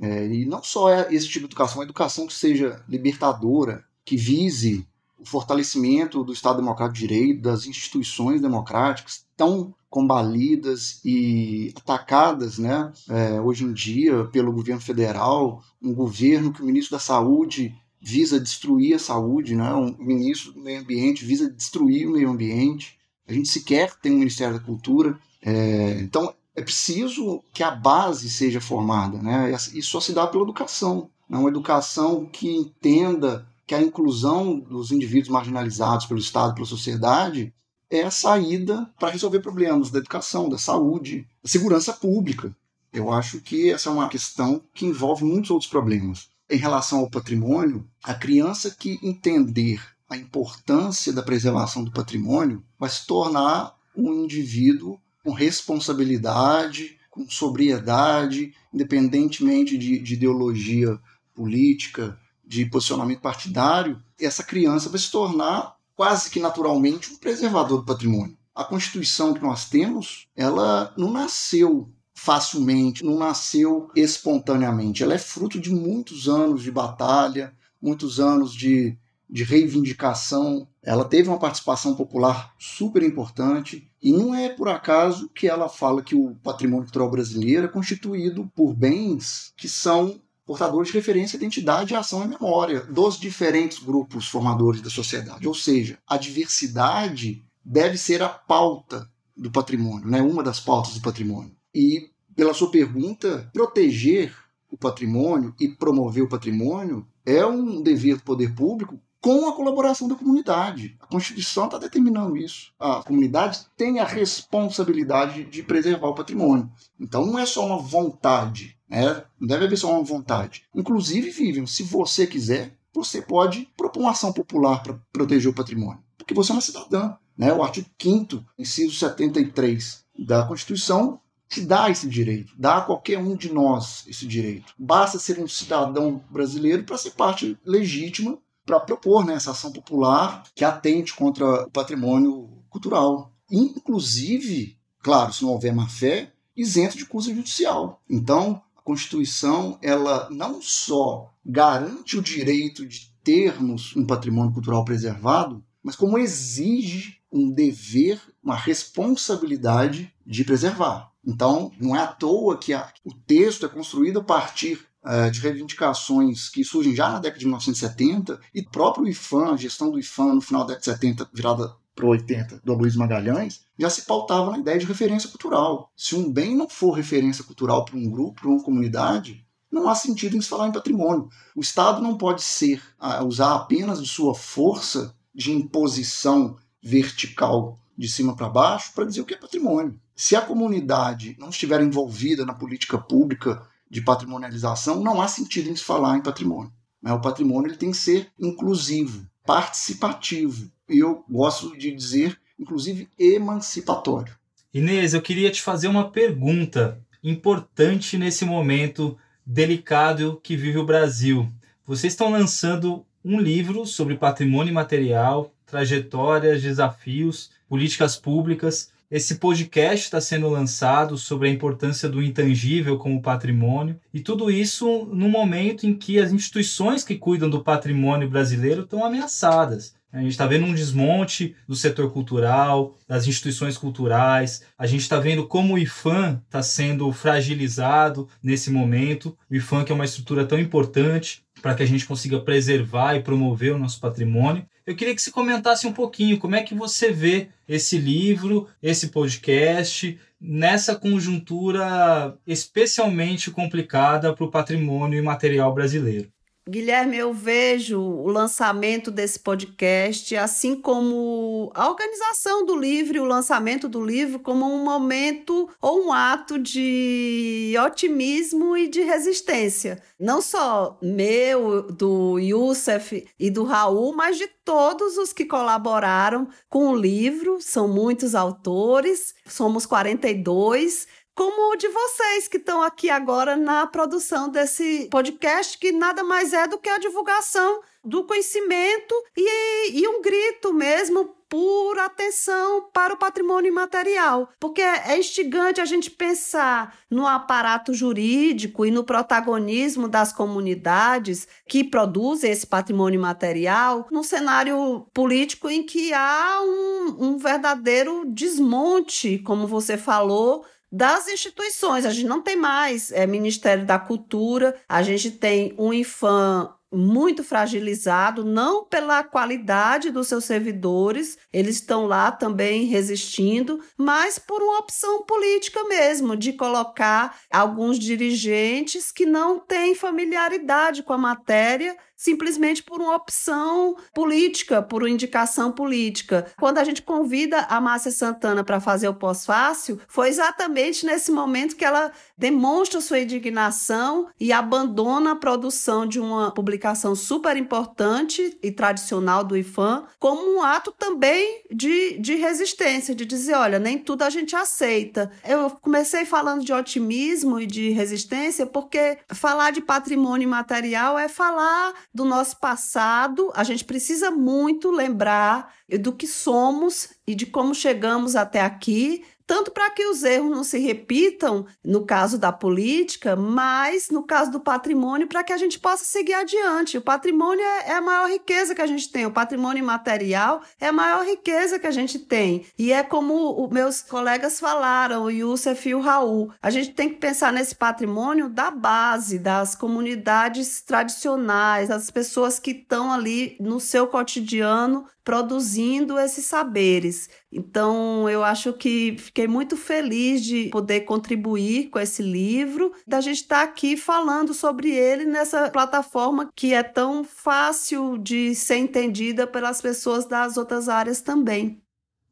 é, 0.00 0.26
e 0.26 0.46
não 0.46 0.62
só 0.62 0.88
é 0.88 1.14
esse 1.14 1.26
tipo 1.26 1.40
de 1.40 1.52
educação, 1.52 1.80
uma 1.80 1.84
educação 1.84 2.26
que 2.26 2.32
seja 2.32 2.82
libertadora, 2.88 3.84
que 4.02 4.16
vise 4.16 4.88
o 5.20 5.26
fortalecimento 5.26 6.24
do 6.24 6.32
Estado 6.32 6.56
Democrático 6.56 6.98
de 6.98 7.06
Direito, 7.06 7.42
das 7.42 7.66
instituições 7.66 8.40
democráticas, 8.40 9.24
tão 9.36 9.74
combalidas 9.88 11.00
e 11.04 11.74
atacadas 11.76 12.58
né, 12.58 12.92
é, 13.08 13.40
hoje 13.40 13.64
em 13.64 13.72
dia 13.72 14.24
pelo 14.26 14.52
governo 14.52 14.80
federal, 14.80 15.62
um 15.82 15.92
governo 15.92 16.52
que 16.52 16.62
o 16.62 16.64
ministro 16.64 16.92
da 16.96 17.00
Saúde 17.00 17.74
visa 18.00 18.40
destruir 18.40 18.94
a 18.94 18.98
saúde, 18.98 19.54
né, 19.54 19.74
um 19.74 19.94
ministro 19.98 20.52
do 20.52 20.60
meio 20.60 20.80
ambiente 20.80 21.24
visa 21.24 21.50
destruir 21.50 22.08
o 22.08 22.12
meio 22.12 22.30
ambiente, 22.30 22.98
a 23.28 23.32
gente 23.32 23.48
sequer 23.48 23.94
tem 23.96 24.12
um 24.12 24.18
Ministério 24.18 24.58
da 24.58 24.64
Cultura, 24.64 25.18
é, 25.42 26.00
então 26.00 26.32
é 26.54 26.62
preciso 26.62 27.42
que 27.52 27.62
a 27.62 27.70
base 27.70 28.30
seja 28.30 28.60
formada, 28.60 29.18
né, 29.18 29.52
e 29.74 29.82
só 29.82 30.00
se 30.00 30.12
dá 30.12 30.26
pela 30.26 30.44
educação, 30.44 31.10
né, 31.28 31.36
uma 31.36 31.50
educação 31.50 32.24
que 32.26 32.48
entenda 32.48 33.46
que 33.70 33.74
a 33.76 33.80
inclusão 33.80 34.58
dos 34.58 34.90
indivíduos 34.90 35.28
marginalizados 35.28 36.04
pelo 36.04 36.18
Estado, 36.18 36.54
pela 36.54 36.66
sociedade, 36.66 37.54
é 37.88 38.02
a 38.02 38.10
saída 38.10 38.92
para 38.98 39.12
resolver 39.12 39.38
problemas 39.38 39.92
da 39.92 40.00
educação, 40.00 40.48
da 40.48 40.58
saúde, 40.58 41.24
da 41.40 41.48
segurança 41.48 41.92
pública. 41.92 42.52
Eu 42.92 43.12
acho 43.12 43.40
que 43.40 43.70
essa 43.70 43.88
é 43.88 43.92
uma 43.92 44.08
questão 44.08 44.60
que 44.74 44.86
envolve 44.86 45.24
muitos 45.24 45.52
outros 45.52 45.70
problemas. 45.70 46.30
Em 46.50 46.56
relação 46.56 46.98
ao 46.98 47.10
patrimônio, 47.10 47.88
a 48.02 48.12
criança 48.12 48.74
que 48.76 48.98
entender 49.04 49.80
a 50.08 50.16
importância 50.16 51.12
da 51.12 51.22
preservação 51.22 51.84
do 51.84 51.92
patrimônio 51.92 52.64
vai 52.76 52.90
se 52.90 53.06
tornar 53.06 53.76
um 53.96 54.12
indivíduo 54.24 54.98
com 55.22 55.30
responsabilidade, 55.30 56.98
com 57.08 57.30
sobriedade, 57.30 58.52
independentemente 58.74 59.78
de, 59.78 60.00
de 60.00 60.14
ideologia 60.14 60.98
política, 61.36 62.18
de 62.50 62.66
posicionamento 62.66 63.20
partidário, 63.20 64.02
essa 64.20 64.42
criança 64.42 64.88
vai 64.88 64.98
se 64.98 65.08
tornar 65.08 65.76
quase 65.94 66.28
que 66.28 66.40
naturalmente 66.40 67.12
um 67.12 67.16
preservador 67.16 67.78
do 67.78 67.86
patrimônio. 67.86 68.36
A 68.52 68.64
Constituição 68.64 69.32
que 69.32 69.40
nós 69.40 69.68
temos, 69.68 70.26
ela 70.34 70.92
não 70.98 71.12
nasceu 71.12 71.88
facilmente, 72.12 73.04
não 73.04 73.16
nasceu 73.16 73.88
espontaneamente. 73.94 75.04
Ela 75.04 75.14
é 75.14 75.18
fruto 75.18 75.60
de 75.60 75.70
muitos 75.70 76.28
anos 76.28 76.64
de 76.64 76.72
batalha, 76.72 77.54
muitos 77.80 78.18
anos 78.18 78.52
de, 78.52 78.98
de 79.28 79.44
reivindicação. 79.44 80.66
Ela 80.82 81.04
teve 81.04 81.28
uma 81.28 81.38
participação 81.38 81.94
popular 81.94 82.52
super 82.58 83.04
importante 83.04 83.88
e 84.02 84.10
não 84.10 84.34
é 84.34 84.48
por 84.48 84.68
acaso 84.68 85.28
que 85.28 85.46
ela 85.46 85.68
fala 85.68 86.02
que 86.02 86.16
o 86.16 86.34
patrimônio 86.42 86.86
cultural 86.86 87.12
brasileiro 87.12 87.66
é 87.66 87.68
constituído 87.68 88.50
por 88.56 88.74
bens 88.74 89.52
que 89.56 89.68
são 89.68 90.20
portadores 90.50 90.88
de 90.88 90.94
referência, 90.94 91.36
identidade, 91.36 91.94
ação 91.94 92.24
e 92.24 92.26
memória 92.26 92.80
dos 92.80 93.16
diferentes 93.16 93.78
grupos 93.78 94.26
formadores 94.26 94.80
da 94.80 94.90
sociedade. 94.90 95.46
Ou 95.46 95.54
seja, 95.54 95.96
a 96.04 96.16
diversidade 96.16 97.44
deve 97.64 97.96
ser 97.96 98.20
a 98.20 98.28
pauta 98.28 99.08
do 99.36 99.48
patrimônio, 99.48 100.10
né? 100.10 100.20
uma 100.20 100.42
das 100.42 100.58
pautas 100.58 100.94
do 100.94 101.02
patrimônio. 101.02 101.54
E, 101.72 102.10
pela 102.34 102.52
sua 102.52 102.68
pergunta, 102.68 103.48
proteger 103.52 104.34
o 104.68 104.76
patrimônio 104.76 105.54
e 105.60 105.68
promover 105.68 106.24
o 106.24 106.28
patrimônio 106.28 107.06
é 107.24 107.46
um 107.46 107.80
dever 107.80 108.16
do 108.16 108.24
poder 108.24 108.52
público 108.52 109.00
com 109.20 109.48
a 109.48 109.54
colaboração 109.54 110.08
da 110.08 110.16
comunidade. 110.16 110.96
A 110.98 111.06
Constituição 111.06 111.66
está 111.66 111.78
determinando 111.78 112.36
isso. 112.36 112.72
A 112.76 113.04
comunidade 113.04 113.60
tem 113.76 114.00
a 114.00 114.04
responsabilidade 114.04 115.44
de 115.44 115.62
preservar 115.62 116.08
o 116.08 116.14
patrimônio. 116.14 116.68
Então 116.98 117.24
não 117.24 117.38
é 117.38 117.46
só 117.46 117.64
uma 117.64 117.78
vontade, 117.78 118.76
né? 118.90 119.24
não 119.38 119.46
deve 119.46 119.66
haver 119.66 119.76
só 119.76 119.92
uma 119.92 120.02
vontade. 120.02 120.64
Inclusive, 120.74 121.30
Vivian, 121.30 121.66
se 121.66 121.82
você 121.82 122.26
quiser, 122.26 122.76
você 122.92 123.22
pode 123.22 123.68
propor 123.76 124.00
uma 124.00 124.10
ação 124.10 124.32
popular 124.32 124.82
para 124.82 125.00
proteger 125.12 125.50
o 125.50 125.54
patrimônio, 125.54 126.02
porque 126.18 126.34
você 126.34 126.50
é 126.50 126.54
uma 126.54 126.60
cidadã. 126.60 127.14
Né? 127.38 127.52
O 127.52 127.62
artigo 127.62 127.88
5 128.00 128.44
inciso 128.58 128.94
73 128.94 130.04
da 130.18 130.44
Constituição 130.44 131.20
te 131.48 131.62
dá 131.62 131.90
esse 131.90 132.08
direito, 132.08 132.52
dá 132.56 132.78
a 132.78 132.80
qualquer 132.82 133.18
um 133.18 133.34
de 133.34 133.52
nós 133.52 134.04
esse 134.06 134.26
direito. 134.26 134.72
Basta 134.78 135.18
ser 135.18 135.40
um 135.40 135.48
cidadão 135.48 136.22
brasileiro 136.30 136.84
para 136.84 136.98
ser 136.98 137.12
parte 137.12 137.58
legítima 137.64 138.38
para 138.64 138.78
propor 138.78 139.24
né, 139.24 139.34
essa 139.34 139.50
ação 139.50 139.72
popular 139.72 140.44
que 140.54 140.64
atente 140.64 141.14
contra 141.14 141.64
o 141.64 141.70
patrimônio 141.70 142.48
cultural. 142.68 143.32
Inclusive, 143.50 144.78
claro, 145.02 145.32
se 145.32 145.42
não 145.42 145.50
houver 145.50 145.74
má 145.74 145.88
fé, 145.88 146.32
isento 146.56 146.96
de 146.96 147.06
custo 147.06 147.34
judicial. 147.34 148.00
Então, 148.08 148.62
a 148.80 148.82
Constituição 148.82 149.78
ela 149.82 150.28
não 150.30 150.60
só 150.62 151.32
garante 151.44 152.16
o 152.16 152.22
direito 152.22 152.86
de 152.86 153.12
termos 153.22 153.94
um 153.94 154.06
patrimônio 154.06 154.52
cultural 154.52 154.84
preservado, 154.84 155.62
mas 155.82 155.94
como 155.94 156.18
exige 156.18 157.20
um 157.30 157.50
dever, 157.50 158.20
uma 158.42 158.56
responsabilidade 158.56 160.12
de 160.26 160.44
preservar. 160.44 161.12
Então, 161.24 161.70
não 161.78 161.94
é 161.94 162.00
à 162.00 162.06
toa 162.06 162.56
que 162.56 162.72
a, 162.72 162.90
o 163.04 163.12
texto 163.12 163.66
é 163.66 163.68
construído 163.68 164.20
a 164.20 164.24
partir 164.24 164.80
uh, 165.04 165.30
de 165.30 165.40
reivindicações 165.40 166.48
que 166.48 166.64
surgem 166.64 166.94
já 166.94 167.10
na 167.10 167.18
década 167.18 167.38
de 167.38 167.44
1970 167.44 168.40
e 168.54 168.62
próprio 168.62 169.06
IFAM, 169.06 169.52
a 169.52 169.56
gestão 169.56 169.90
do 169.90 169.98
IFAM 169.98 170.34
no 170.34 170.40
final 170.40 170.62
da 170.62 170.74
década 170.74 170.80
de 170.80 171.00
70, 171.00 171.30
virada 171.32 171.76
para 171.94 172.06
80, 172.06 172.60
do 172.64 172.74
Luiz 172.74 172.96
Magalhães, 172.96 173.62
já 173.78 173.90
se 173.90 174.02
pautava 174.02 174.50
na 174.50 174.58
ideia 174.58 174.78
de 174.78 174.86
referência 174.86 175.28
cultural. 175.28 175.90
Se 175.96 176.14
um 176.14 176.32
bem 176.32 176.56
não 176.56 176.68
for 176.68 176.92
referência 176.92 177.44
cultural 177.44 177.84
para 177.84 177.96
um 177.96 178.10
grupo, 178.10 178.40
para 178.40 178.50
uma 178.50 178.62
comunidade, 178.62 179.46
não 179.70 179.88
há 179.88 179.94
sentido 179.94 180.36
em 180.36 180.40
se 180.40 180.48
falar 180.48 180.68
em 180.68 180.72
patrimônio. 180.72 181.28
O 181.54 181.60
Estado 181.60 182.02
não 182.02 182.16
pode 182.16 182.42
ser, 182.42 182.82
usar 183.26 183.54
apenas 183.54 184.02
de 184.02 184.08
sua 184.08 184.34
força 184.34 185.14
de 185.34 185.52
imposição 185.52 186.56
vertical 186.82 187.78
de 187.96 188.08
cima 188.08 188.34
para 188.34 188.48
baixo 188.48 188.92
para 188.94 189.04
dizer 189.04 189.20
o 189.20 189.24
que 189.24 189.34
é 189.34 189.38
patrimônio. 189.38 190.00
Se 190.16 190.34
a 190.34 190.40
comunidade 190.40 191.36
não 191.38 191.50
estiver 191.50 191.82
envolvida 191.82 192.44
na 192.44 192.54
política 192.54 192.98
pública 192.98 193.62
de 193.90 194.00
patrimonialização, 194.00 195.02
não 195.02 195.20
há 195.20 195.28
sentido 195.28 195.68
em 195.68 195.76
se 195.76 195.84
falar 195.84 196.16
em 196.16 196.22
patrimônio. 196.22 196.72
Né? 197.02 197.12
O 197.12 197.20
patrimônio 197.20 197.70
ele 197.70 197.76
tem 197.76 197.90
que 197.90 197.96
ser 197.96 198.28
inclusivo, 198.38 199.26
participativo. 199.44 200.70
E 200.88 200.98
eu 200.98 201.24
gosto 201.28 201.76
de 201.76 201.94
dizer, 201.94 202.38
inclusive, 202.58 203.08
emancipatório. 203.18 204.34
Inês, 204.72 205.14
eu 205.14 205.22
queria 205.22 205.50
te 205.50 205.62
fazer 205.62 205.88
uma 205.88 206.10
pergunta 206.10 207.00
importante 207.22 208.16
nesse 208.16 208.44
momento 208.44 209.16
delicado 209.44 210.40
que 210.42 210.56
vive 210.56 210.78
o 210.78 210.86
Brasil. 210.86 211.50
Vocês 211.84 212.12
estão 212.12 212.30
lançando 212.30 213.04
um 213.24 213.40
livro 213.40 213.84
sobre 213.84 214.16
patrimônio 214.16 214.72
material, 214.72 215.52
trajetórias, 215.66 216.62
desafios, 216.62 217.50
políticas 217.68 218.16
públicas. 218.16 218.89
Esse 219.10 219.38
podcast 219.38 220.04
está 220.04 220.20
sendo 220.20 220.48
lançado 220.48 221.18
sobre 221.18 221.48
a 221.48 221.50
importância 221.50 222.08
do 222.08 222.22
intangível 222.22 222.96
como 222.96 223.20
patrimônio, 223.20 223.98
e 224.14 224.20
tudo 224.20 224.48
isso 224.52 225.04
no 225.06 225.28
momento 225.28 225.84
em 225.84 225.94
que 225.94 226.20
as 226.20 226.30
instituições 226.30 227.02
que 227.02 227.16
cuidam 227.16 227.50
do 227.50 227.60
patrimônio 227.60 228.30
brasileiro 228.30 228.82
estão 228.82 229.04
ameaçadas. 229.04 229.96
A 230.12 230.20
gente 230.20 230.30
está 230.30 230.46
vendo 230.46 230.64
um 230.64 230.74
desmonte 230.74 231.56
do 231.66 231.74
setor 231.74 232.12
cultural, 232.12 232.96
das 233.08 233.26
instituições 233.26 233.76
culturais. 233.76 234.62
A 234.78 234.86
gente 234.86 235.02
está 235.02 235.18
vendo 235.18 235.44
como 235.46 235.74
o 235.74 235.78
IFAM 235.78 236.40
está 236.46 236.62
sendo 236.62 237.10
fragilizado 237.12 238.28
nesse 238.40 238.70
momento. 238.70 239.36
O 239.50 239.56
IFAM, 239.56 239.84
que 239.84 239.90
é 239.90 239.94
uma 239.94 240.04
estrutura 240.04 240.44
tão 240.44 240.58
importante 240.58 241.42
para 241.60 241.74
que 241.74 241.82
a 241.82 241.86
gente 241.86 242.06
consiga 242.06 242.40
preservar 242.40 243.14
e 243.14 243.22
promover 243.22 243.72
o 243.72 243.78
nosso 243.78 244.00
patrimônio. 244.00 244.64
Eu 244.90 244.96
queria 244.96 245.14
que 245.14 245.22
você 245.22 245.30
comentasse 245.30 245.86
um 245.86 245.92
pouquinho 245.92 246.36
como 246.36 246.56
é 246.56 246.64
que 246.64 246.74
você 246.74 247.12
vê 247.12 247.48
esse 247.68 247.96
livro, 247.96 248.66
esse 248.82 249.10
podcast, 249.10 250.18
nessa 250.40 250.96
conjuntura 250.96 252.36
especialmente 252.44 253.52
complicada 253.52 254.34
para 254.34 254.44
o 254.44 254.50
patrimônio 254.50 255.16
imaterial 255.16 255.72
brasileiro. 255.72 256.28
Guilherme, 256.68 257.16
eu 257.16 257.32
vejo 257.32 257.98
o 257.98 258.28
lançamento 258.28 259.10
desse 259.10 259.38
podcast, 259.40 260.36
assim 260.36 260.76
como 260.76 261.72
a 261.74 261.88
organização 261.88 262.66
do 262.66 262.76
livro 262.76 263.16
e 263.16 263.20
o 263.20 263.24
lançamento 263.24 263.88
do 263.88 264.04
livro, 264.04 264.38
como 264.38 264.66
um 264.66 264.84
momento 264.84 265.68
ou 265.80 266.06
um 266.06 266.12
ato 266.12 266.58
de 266.58 267.74
otimismo 267.82 268.76
e 268.76 268.88
de 268.88 269.00
resistência. 269.00 270.02
Não 270.18 270.42
só 270.42 270.98
meu, 271.02 271.82
do 271.82 272.38
Youssef 272.38 273.26
e 273.38 273.50
do 273.50 273.64
Raul, 273.64 274.14
mas 274.14 274.36
de 274.36 274.46
todos 274.62 275.16
os 275.16 275.32
que 275.32 275.46
colaboraram 275.46 276.46
com 276.68 276.90
o 276.90 276.96
livro. 276.96 277.58
São 277.60 277.88
muitos 277.88 278.34
autores, 278.34 279.34
somos 279.46 279.86
42 279.86 281.08
como 281.40 281.72
o 281.72 281.76
de 281.76 281.88
vocês 281.88 282.48
que 282.48 282.58
estão 282.58 282.82
aqui 282.82 283.08
agora 283.08 283.56
na 283.56 283.86
produção 283.86 284.50
desse 284.50 285.08
podcast, 285.10 285.78
que 285.78 285.90
nada 285.90 286.22
mais 286.22 286.52
é 286.52 286.68
do 286.68 286.76
que 286.76 286.90
a 286.90 286.98
divulgação 286.98 287.80
do 288.04 288.24
conhecimento 288.24 289.14
e, 289.34 290.00
e 290.02 290.06
um 290.06 290.20
grito 290.20 290.70
mesmo 290.74 291.34
por 291.48 291.98
atenção 291.98 292.90
para 292.92 293.14
o 293.14 293.16
patrimônio 293.16 293.70
imaterial, 293.70 294.50
porque 294.60 294.82
é 294.82 295.18
instigante 295.18 295.80
a 295.80 295.86
gente 295.86 296.10
pensar 296.10 296.94
no 297.10 297.26
aparato 297.26 297.94
jurídico 297.94 298.84
e 298.84 298.90
no 298.90 299.02
protagonismo 299.02 300.08
das 300.08 300.34
comunidades 300.34 301.48
que 301.66 301.82
produzem 301.82 302.50
esse 302.50 302.66
patrimônio 302.66 303.18
imaterial 303.18 304.06
num 304.10 304.22
cenário 304.22 305.06
político 305.14 305.70
em 305.70 305.82
que 305.82 306.12
há 306.12 306.60
um, 306.62 307.16
um 307.18 307.38
verdadeiro 307.38 308.24
desmonte, 308.26 309.38
como 309.38 309.66
você 309.66 309.96
falou, 309.96 310.66
das 310.90 311.28
instituições. 311.28 312.04
A 312.04 312.10
gente 312.10 312.26
não 312.26 312.42
tem 312.42 312.56
mais 312.56 313.12
é, 313.12 313.26
Ministério 313.26 313.86
da 313.86 313.98
Cultura, 313.98 314.76
a 314.88 315.02
gente 315.02 315.30
tem 315.30 315.74
um 315.78 315.92
IFAM 315.92 316.74
muito 316.92 317.44
fragilizado, 317.44 318.44
não 318.44 318.84
pela 318.84 319.22
qualidade 319.22 320.10
dos 320.10 320.26
seus 320.26 320.44
servidores, 320.44 321.38
eles 321.52 321.76
estão 321.76 322.06
lá 322.06 322.32
também 322.32 322.84
resistindo, 322.84 323.80
mas 323.96 324.38
por 324.38 324.60
uma 324.60 324.80
opção 324.80 325.22
política 325.22 325.84
mesmo, 325.84 326.36
de 326.36 326.52
colocar 326.52 327.38
alguns 327.50 327.98
dirigentes 327.98 329.12
que 329.12 329.24
não 329.24 329.60
têm 329.60 329.94
familiaridade 329.94 331.02
com 331.04 331.12
a 331.12 331.18
matéria 331.18 331.96
simplesmente 332.20 332.82
por 332.82 333.00
uma 333.00 333.16
opção 333.16 333.96
política, 334.12 334.82
por 334.82 335.02
uma 335.02 335.08
indicação 335.08 335.72
política. 335.72 336.52
Quando 336.58 336.76
a 336.76 336.84
gente 336.84 337.00
convida 337.00 337.60
a 337.60 337.80
Márcia 337.80 338.10
Santana 338.10 338.62
para 338.62 338.78
fazer 338.78 339.08
o 339.08 339.14
pós-fácil, 339.14 339.98
foi 340.06 340.28
exatamente 340.28 341.06
nesse 341.06 341.32
momento 341.32 341.74
que 341.74 341.84
ela 341.84 342.12
demonstra 342.36 343.00
sua 343.00 343.20
indignação 343.20 344.28
e 344.38 344.52
abandona 344.52 345.32
a 345.32 345.36
produção 345.36 346.06
de 346.06 346.20
uma 346.20 346.50
publicação 346.50 347.14
super 347.14 347.56
importante 347.56 348.58
e 348.62 348.70
tradicional 348.70 349.42
do 349.42 349.56
IFAM, 349.56 350.04
como 350.18 350.56
um 350.56 350.62
ato 350.62 350.92
também 350.92 351.62
de, 351.70 352.18
de 352.18 352.34
resistência, 352.34 353.14
de 353.14 353.24
dizer: 353.24 353.54
olha, 353.54 353.78
nem 353.78 353.96
tudo 353.96 354.24
a 354.24 354.30
gente 354.30 354.54
aceita. 354.54 355.30
Eu 355.42 355.70
comecei 355.70 356.26
falando 356.26 356.66
de 356.66 356.72
otimismo 356.74 357.58
e 357.58 357.66
de 357.66 357.88
resistência, 357.88 358.66
porque 358.66 359.16
falar 359.32 359.70
de 359.70 359.80
patrimônio 359.80 360.46
material 360.46 361.18
é 361.18 361.26
falar 361.26 361.94
do 362.12 362.24
nosso 362.24 362.58
passado, 362.58 363.52
a 363.54 363.62
gente 363.62 363.84
precisa 363.84 364.30
muito 364.30 364.90
lembrar 364.90 365.74
do 366.00 366.12
que 366.12 366.26
somos 366.26 367.10
e 367.26 367.34
de 367.34 367.46
como 367.46 367.74
chegamos 367.74 368.34
até 368.34 368.60
aqui, 368.60 369.24
tanto 369.50 369.72
para 369.72 369.90
que 369.90 370.06
os 370.06 370.22
erros 370.22 370.48
não 370.48 370.62
se 370.62 370.78
repitam 370.78 371.66
no 371.84 372.06
caso 372.06 372.38
da 372.38 372.52
política, 372.52 373.34
mas 373.34 374.08
no 374.08 374.22
caso 374.22 374.48
do 374.48 374.60
patrimônio, 374.60 375.26
para 375.26 375.42
que 375.42 375.52
a 375.52 375.56
gente 375.56 375.76
possa 375.76 376.04
seguir 376.04 376.34
adiante. 376.34 376.96
O 376.96 377.02
patrimônio 377.02 377.64
é, 377.64 377.88
é 377.88 377.94
a 377.96 378.00
maior 378.00 378.30
riqueza 378.30 378.76
que 378.76 378.80
a 378.80 378.86
gente 378.86 379.10
tem, 379.10 379.26
o 379.26 379.32
patrimônio 379.32 379.84
material 379.84 380.62
é 380.80 380.86
a 380.86 380.92
maior 380.92 381.26
riqueza 381.26 381.80
que 381.80 381.86
a 381.88 381.90
gente 381.90 382.16
tem. 382.20 382.64
E 382.78 382.92
é 382.92 383.02
como 383.02 383.60
os 383.60 383.70
meus 383.70 384.02
colegas 384.02 384.60
falaram, 384.60 385.24
o 385.24 385.30
Youssef 385.32 385.88
e 385.88 385.96
o 385.96 386.00
Raul, 386.00 386.52
a 386.62 386.70
gente 386.70 386.92
tem 386.92 387.08
que 387.08 387.16
pensar 387.16 387.52
nesse 387.52 387.74
patrimônio 387.74 388.48
da 388.48 388.70
base, 388.70 389.36
das 389.36 389.74
comunidades 389.74 390.80
tradicionais, 390.80 391.88
das 391.88 392.08
pessoas 392.08 392.60
que 392.60 392.70
estão 392.70 393.12
ali 393.12 393.56
no 393.58 393.80
seu 393.80 394.06
cotidiano 394.06 395.06
produzindo 395.24 396.18
esses 396.18 396.46
saberes. 396.46 397.28
Então, 397.52 398.28
eu 398.28 398.44
acho 398.44 398.72
que 398.72 399.16
fiquei 399.18 399.48
muito 399.48 399.76
feliz 399.76 400.44
de 400.44 400.68
poder 400.68 401.00
contribuir 401.00 401.90
com 401.90 401.98
esse 401.98 402.22
livro, 402.22 402.92
da 403.06 403.20
gente 403.20 403.42
estar 403.42 403.56
tá 403.56 403.62
aqui 403.62 403.96
falando 403.96 404.54
sobre 404.54 404.90
ele 404.90 405.24
nessa 405.24 405.68
plataforma 405.68 406.48
que 406.54 406.72
é 406.72 406.82
tão 406.82 407.24
fácil 407.24 408.16
de 408.18 408.54
ser 408.54 408.76
entendida 408.76 409.46
pelas 409.46 409.80
pessoas 409.80 410.26
das 410.26 410.56
outras 410.56 410.88
áreas 410.88 411.20
também. 411.20 411.80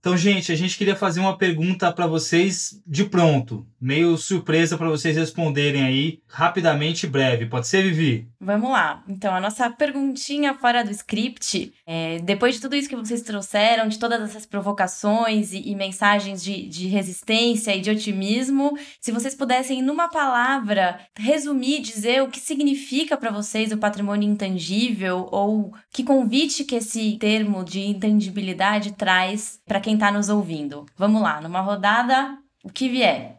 Então, 0.00 0.16
gente, 0.16 0.52
a 0.52 0.57
gente 0.57 0.78
queria 0.78 0.94
fazer 0.94 1.18
uma 1.18 1.37
pergunta 1.37 1.92
para 1.92 2.07
vocês 2.07 2.81
de 2.87 3.04
pronto. 3.04 3.66
Meio 3.81 4.17
surpresa 4.17 4.77
para 4.77 4.88
vocês 4.88 5.17
responderem 5.17 5.85
aí 5.85 6.21
rapidamente 6.27 7.07
e 7.07 7.09
breve. 7.09 7.47
Pode 7.47 7.67
ser, 7.67 7.83
Vivi? 7.83 8.29
Vamos 8.41 8.71
lá. 8.71 9.03
Então, 9.09 9.35
a 9.35 9.41
nossa 9.41 9.71
perguntinha 9.71 10.55
fora 10.55 10.85
do 10.85 10.91
script, 10.91 11.73
é, 11.87 12.19
depois 12.21 12.57
de 12.57 12.61
tudo 12.61 12.77
isso 12.77 12.88
que 12.88 12.97
vocês 12.97 13.23
trouxeram, 13.23 13.88
de 13.88 13.99
todas 13.99 14.21
essas 14.23 14.47
provocações 14.47 15.53
e, 15.53 15.71
e 15.71 15.75
mensagens 15.75 16.43
de, 16.43 16.69
de 16.69 16.88
resistência 16.88 17.75
e 17.75 17.81
de 17.81 17.91
otimismo, 17.91 18.77
se 19.01 19.12
vocês 19.12 19.35
pudessem, 19.35 19.83
numa 19.83 20.09
palavra, 20.09 21.01
resumir, 21.17 21.81
dizer 21.81 22.23
o 22.23 22.29
que 22.29 22.41
significa 22.41 23.17
para 23.17 23.31
vocês 23.31 23.73
o 23.73 23.79
patrimônio 23.79 24.29
intangível 24.29 25.29
ou 25.31 25.73
que 25.93 26.05
convite 26.05 26.64
que 26.64 26.77
esse 26.77 27.17
termo 27.19 27.64
de 27.64 27.81
intangibilidade 27.81 28.93
traz 28.93 29.61
para 29.67 29.81
quem 29.81 29.95
está 29.95 30.11
nos 30.11 30.29
ouvindo. 30.29 30.87
Vamos 30.97 31.23
lá, 31.23 31.41
numa 31.41 31.61
rodada, 31.61 32.38
o 32.62 32.71
que 32.71 32.88
vier. 32.88 33.38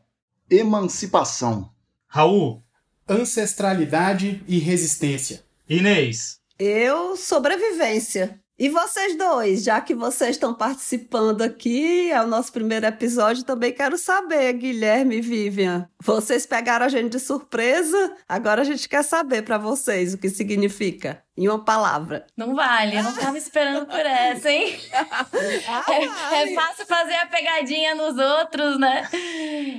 Emancipação. 0.49 1.69
Raul. 2.07 2.63
Ancestralidade 3.07 4.43
e 4.47 4.57
resistência. 4.59 5.43
Inês. 5.67 6.39
Eu, 6.57 7.15
sobrevivência. 7.15 8.39
E 8.59 8.67
vocês 8.67 9.17
dois, 9.17 9.63
já 9.63 9.79
que 9.79 9.95
vocês 9.95 10.31
estão 10.31 10.53
participando 10.53 11.43
aqui, 11.43 12.11
é 12.11 12.21
o 12.21 12.27
nosso 12.27 12.51
primeiro 12.51 12.85
episódio, 12.85 13.45
também 13.45 13.71
quero 13.71 13.97
saber, 13.97 14.51
Guilherme 14.51 15.19
e 15.19 15.21
Vivian. 15.21 15.89
Vocês 16.03 16.45
pegaram 16.45 16.85
a 16.85 16.89
gente 16.89 17.13
de 17.13 17.21
surpresa, 17.21 18.17
agora 18.27 18.61
a 18.61 18.65
gente 18.65 18.89
quer 18.89 19.01
saber 19.01 19.43
para 19.43 19.57
vocês 19.57 20.13
o 20.13 20.17
que 20.17 20.29
significa. 20.29 21.23
Em 21.37 21.47
uma 21.47 21.63
palavra. 21.63 22.27
Não 22.35 22.53
vale, 22.53 22.97
eu 22.97 23.03
não 23.03 23.13
tava 23.13 23.37
esperando 23.37 23.85
por 23.85 24.05
essa, 24.05 24.51
hein? 24.51 24.77
é, 24.91 26.51
é, 26.51 26.53
fácil 26.53 26.85
fazer 26.85 27.15
a 27.15 27.27
pegadinha 27.27 27.95
nos 27.95 28.17
outros, 28.17 28.77
né? 28.77 29.07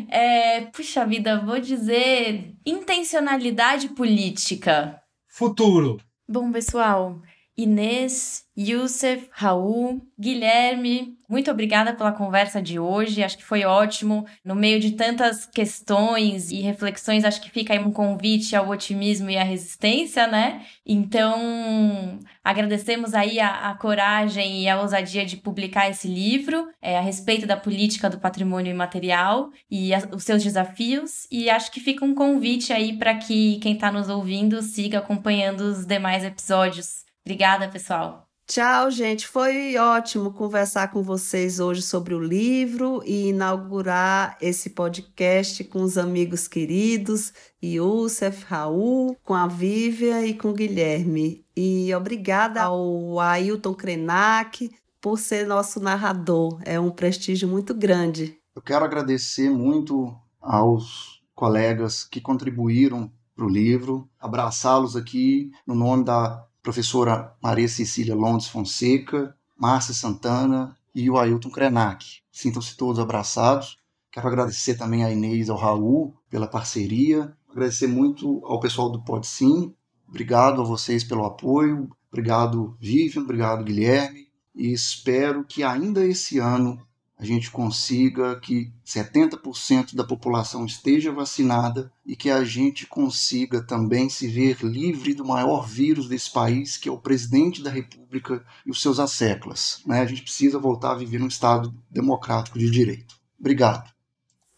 É, 0.09 0.63
puxa 0.73 1.05
vida, 1.05 1.39
vou 1.45 1.61
dizer 1.61 2.55
intencionalidade 2.65 3.91
política. 3.91 5.03
Futuro. 5.29 6.01
Bom, 6.27 6.51
pessoal, 6.51 7.21
Inês, 7.63 8.45
Youssef, 8.57 9.29
Raul, 9.33 10.01
Guilherme, 10.19 11.19
muito 11.31 11.49
obrigada 11.49 11.95
pela 11.95 12.11
conversa 12.11 12.61
de 12.61 12.81
hoje. 12.81 13.23
Acho 13.23 13.39
que 13.39 13.45
foi 13.45 13.65
ótimo. 13.65 14.27
No 14.45 14.57
meio 14.57 14.81
de 14.81 14.91
tantas 14.91 15.47
questões 15.47 16.51
e 16.51 16.61
reflexões, 16.61 17.25
acho 17.25 17.41
que 17.41 17.49
fica 17.49 17.73
aí 17.73 17.79
um 17.79 17.93
convite 17.93 18.57
ao 18.57 18.69
otimismo 18.69 19.31
e 19.31 19.37
à 19.37 19.45
resistência, 19.45 20.27
né? 20.27 20.67
Então, 20.85 22.19
agradecemos 22.43 23.15
aí 23.15 23.39
a, 23.39 23.71
a 23.71 23.75
coragem 23.77 24.63
e 24.63 24.69
a 24.69 24.81
ousadia 24.81 25.25
de 25.25 25.37
publicar 25.37 25.89
esse 25.89 26.09
livro 26.09 26.67
é, 26.83 26.99
a 26.99 27.01
respeito 27.01 27.47
da 27.47 27.57
política 27.57 28.11
do 28.11 28.19
patrimônio 28.19 28.73
imaterial 28.73 29.51
e 29.71 29.95
a, 29.95 29.99
os 30.13 30.25
seus 30.25 30.43
desafios. 30.43 31.29
E 31.31 31.49
acho 31.49 31.71
que 31.71 31.79
fica 31.79 32.05
um 32.05 32.13
convite 32.13 32.73
aí 32.73 32.99
para 32.99 33.15
que 33.15 33.61
quem 33.61 33.75
está 33.75 33.93
nos 33.93 34.09
ouvindo 34.09 34.61
siga 34.63 34.99
acompanhando 34.99 35.61
os 35.61 35.87
demais 35.87 36.25
episódios 36.25 37.09
Obrigada, 37.25 37.69
pessoal. 37.69 38.27
Tchau, 38.51 38.91
gente. 38.91 39.29
Foi 39.29 39.77
ótimo 39.77 40.33
conversar 40.33 40.91
com 40.91 41.05
vocês 41.05 41.61
hoje 41.61 41.83
sobre 41.83 42.15
o 42.15 42.21
livro 42.21 43.01
e 43.07 43.29
inaugurar 43.29 44.37
esse 44.41 44.71
podcast 44.71 45.63
com 45.63 45.83
os 45.83 45.97
amigos 45.97 46.49
queridos, 46.49 47.33
Youssef, 47.63 48.45
Raul, 48.47 49.17
com 49.23 49.35
a 49.35 49.47
Vívia 49.47 50.27
e 50.27 50.35
com 50.35 50.51
o 50.51 50.53
Guilherme. 50.53 51.47
E 51.57 51.95
obrigada 51.95 52.61
ao 52.63 53.21
Ailton 53.21 53.73
Krenak 53.73 54.69
por 55.01 55.17
ser 55.17 55.47
nosso 55.47 55.79
narrador. 55.79 56.61
É 56.65 56.81
um 56.81 56.91
prestígio 56.91 57.47
muito 57.47 57.73
grande. 57.73 58.37
Eu 58.57 58.63
quero 58.63 58.85
agradecer 58.85 59.49
muito 59.49 60.13
aos 60.41 61.23
colegas 61.37 62.03
que 62.03 62.21
contribuíram 62.21 63.09
para 63.37 63.45
o 63.45 63.49
livro, 63.49 64.11
abraçá-los 64.19 64.97
aqui 64.97 65.53
no 65.65 65.77
nome 65.77 66.05
da 66.05 66.45
professora 66.71 67.37
Maria 67.43 67.69
Cecília 67.69 68.15
Londes 68.15 68.47
Fonseca, 68.47 69.35
Márcia 69.59 69.93
Santana 69.93 70.77
e 70.95 71.11
o 71.11 71.19
Ailton 71.19 71.51
Krenak. 71.51 72.07
Sintam-se 72.31 72.77
todos 72.77 73.01
abraçados. 73.01 73.77
Quero 74.13 74.29
agradecer 74.29 74.77
também 74.77 75.05
a 75.05 75.11
Inês 75.11 75.49
e 75.49 75.51
ao 75.51 75.57
Raul 75.57 76.15
pela 76.31 76.47
parceria. 76.47 77.37
Agradecer 77.51 77.89
muito 77.89 78.41
ao 78.45 78.61
pessoal 78.61 78.89
do 78.89 79.03
Pode 79.03 79.27
Sim. 79.27 79.75
Obrigado 80.09 80.61
a 80.61 80.65
vocês 80.65 81.03
pelo 81.03 81.25
apoio. 81.25 81.91
Obrigado, 82.09 82.77
Vivian. 82.81 83.23
Obrigado, 83.23 83.65
Guilherme. 83.65 84.29
E 84.55 84.73
espero 84.73 85.45
que 85.45 85.65
ainda 85.65 86.07
esse 86.07 86.39
ano 86.39 86.81
a 87.21 87.25
gente 87.25 87.51
consiga 87.51 88.41
que 88.41 88.73
70% 88.85 89.95
da 89.95 90.03
população 90.03 90.65
esteja 90.65 91.13
vacinada 91.13 91.93
e 92.07 92.17
que 92.17 92.31
a 92.31 92.43
gente 92.43 92.87
consiga 92.87 93.63
também 93.63 94.09
se 94.09 94.27
ver 94.27 94.57
livre 94.63 95.13
do 95.13 95.23
maior 95.23 95.69
vírus 95.69 96.09
desse 96.09 96.33
país, 96.33 96.79
que 96.79 96.89
é 96.89 96.93
o 96.93 96.97
presidente 96.97 97.63
da 97.63 97.69
República 97.71 98.43
e 98.65 98.71
os 98.71 98.81
seus 98.81 98.99
asseclas. 98.99 99.83
Né? 99.85 100.01
A 100.01 100.07
gente 100.07 100.23
precisa 100.23 100.59
voltar 100.59 100.93
a 100.93 100.97
viver 100.97 101.19
num 101.19 101.27
Estado 101.27 101.75
democrático 101.91 102.59
de 102.59 102.71
direito. 102.71 103.21
Obrigado. 103.39 103.93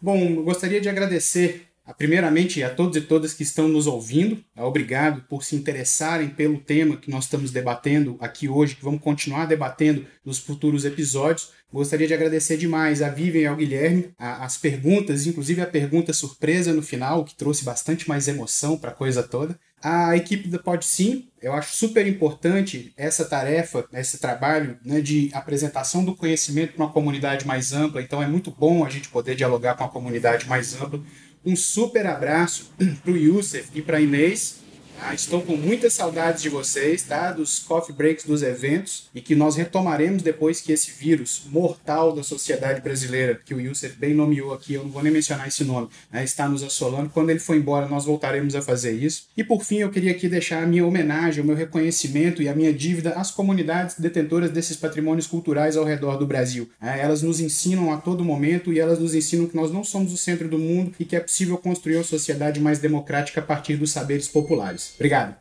Bom, 0.01 0.18
eu 0.18 0.44
gostaria 0.44 0.81
de 0.81 0.88
agradecer 0.88 1.71
Primeiramente, 1.99 2.62
a 2.62 2.71
todos 2.73 2.97
e 2.97 3.01
todas 3.01 3.35
que 3.35 3.42
estão 3.42 3.66
nos 3.66 3.87
ouvindo, 3.87 4.42
obrigado 4.57 5.23
por 5.29 5.42
se 5.42 5.57
interessarem 5.57 6.29
pelo 6.29 6.59
tema 6.59 6.97
que 6.97 7.11
nós 7.11 7.25
estamos 7.25 7.51
debatendo 7.51 8.16
aqui 8.21 8.49
hoje, 8.49 8.77
que 8.77 8.85
vamos 8.85 9.03
continuar 9.03 9.47
debatendo 9.47 10.07
nos 10.25 10.38
futuros 10.38 10.85
episódios. 10.85 11.51
Gostaria 11.73 12.07
de 12.07 12.14
agradecer 12.14 12.57
demais 12.57 13.03
a 13.03 13.09
Vivian 13.09 13.42
e 13.42 13.47
ao 13.47 13.57
Guilherme 13.57 14.11
as 14.18 14.59
perguntas, 14.59 15.27
inclusive 15.27 15.61
a 15.61 15.66
pergunta 15.66 16.12
surpresa 16.12 16.73
no 16.73 16.83
final, 16.83 17.25
que 17.25 17.35
trouxe 17.35 17.64
bastante 17.64 18.09
mais 18.09 18.29
emoção 18.29 18.79
para 18.79 18.90
a 18.90 18.95
coisa 18.95 19.23
toda. 19.23 19.59
A 19.83 20.16
equipe 20.16 20.49
da 20.49 20.61
Pode 20.61 20.85
Sim, 20.85 21.29
eu 21.40 21.53
acho 21.53 21.75
super 21.75 22.07
importante 22.07 22.92
essa 22.97 23.25
tarefa, 23.25 23.85
esse 23.92 24.18
trabalho 24.18 24.79
né, 24.85 25.01
de 25.01 25.29
apresentação 25.33 26.05
do 26.05 26.14
conhecimento 26.14 26.75
para 26.75 26.85
uma 26.85 26.92
comunidade 26.92 27.45
mais 27.45 27.73
ampla. 27.73 28.01
Então 28.01 28.23
é 28.23 28.27
muito 28.29 28.51
bom 28.53 28.85
a 28.85 28.88
gente 28.88 29.09
poder 29.09 29.35
dialogar 29.35 29.75
com 29.75 29.83
a 29.83 29.88
comunidade 29.88 30.47
mais 30.47 30.81
ampla 30.81 31.03
um 31.44 31.57
super 31.57 32.07
abraço 32.07 32.70
para 33.02 33.12
o 33.12 33.16
Youssef 33.16 33.68
e 33.74 33.83
para 33.83 34.00
Inês. 34.00 34.61
Ah, 35.00 35.14
estou 35.14 35.42
com 35.42 35.57
muitas 35.57 35.94
saudades 35.94 36.40
de 36.40 36.48
vocês, 36.48 37.02
tá? 37.02 37.33
Dos 37.33 37.59
coffee 37.59 37.94
breaks 37.94 38.24
dos 38.24 38.42
eventos 38.42 39.11
e 39.14 39.20
que 39.20 39.35
nós 39.35 39.57
retomaremos 39.57 40.22
depois 40.22 40.61
que 40.61 40.72
esse 40.72 40.92
vírus 40.92 41.42
mortal 41.50 42.12
da 42.14 42.22
sociedade 42.22 42.81
brasileira, 42.81 43.40
que 43.44 43.52
o 43.52 43.61
Youssef 43.61 43.96
bem 43.96 44.14
nomeou 44.14 44.55
aqui, 44.55 44.74
eu 44.74 44.85
não 44.85 44.90
vou 44.90 45.02
nem 45.02 45.12
mencionar 45.12 45.48
esse 45.48 45.64
nome, 45.64 45.88
né, 46.11 46.22
está 46.22 46.48
nos 46.48 46.62
assolando. 46.62 47.11
Quando 47.11 47.31
ele 47.31 47.40
for 47.40 47.57
embora, 47.57 47.88
nós 47.88 48.05
voltaremos 48.05 48.55
a 48.55 48.62
fazer 48.62 48.92
isso. 48.92 49.26
E 49.37 49.42
por 49.42 49.64
fim, 49.64 49.78
eu 49.78 49.90
queria 49.90 50.12
aqui 50.12 50.28
deixar 50.28 50.62
a 50.62 50.66
minha 50.66 50.87
homenagem, 50.87 51.42
o 51.42 51.46
meu 51.46 51.57
reconhecimento 51.57 52.40
e 52.40 52.48
a 52.48 52.55
minha 52.55 52.72
dívida 52.72 53.11
às 53.11 53.31
comunidades 53.31 53.98
detentoras 53.98 54.50
desses 54.50 54.76
patrimônios 54.76 55.26
culturais 55.26 55.76
ao 55.76 55.85
redor 55.85 56.16
do 56.16 56.26
Brasil. 56.26 56.70
É, 56.81 57.00
elas 57.00 57.22
nos 57.22 57.40
ensinam 57.40 57.92
a 57.92 57.96
todo 57.96 58.24
momento 58.24 58.72
e 58.72 58.78
elas 58.78 58.98
nos 58.98 59.14
ensinam 59.14 59.46
que 59.46 59.57
nós 59.57 59.72
não 59.72 59.85
somos 59.85 60.12
o 60.12 60.16
centro 60.16 60.48
do 60.48 60.59
mundo 60.59 60.92
e 60.98 61.05
que 61.05 61.16
é 61.16 61.20
possível 61.20 61.59
construir 61.59 61.96
uma 61.96 62.05
sociedade 62.05 62.61
mais 62.61 62.78
democrática 62.78 63.40
a 63.40 63.44
partir 63.44 63.76
dos 63.76 63.90
saberes 63.90 64.28
populares. 64.28 64.82
Obrigado. 64.97 65.37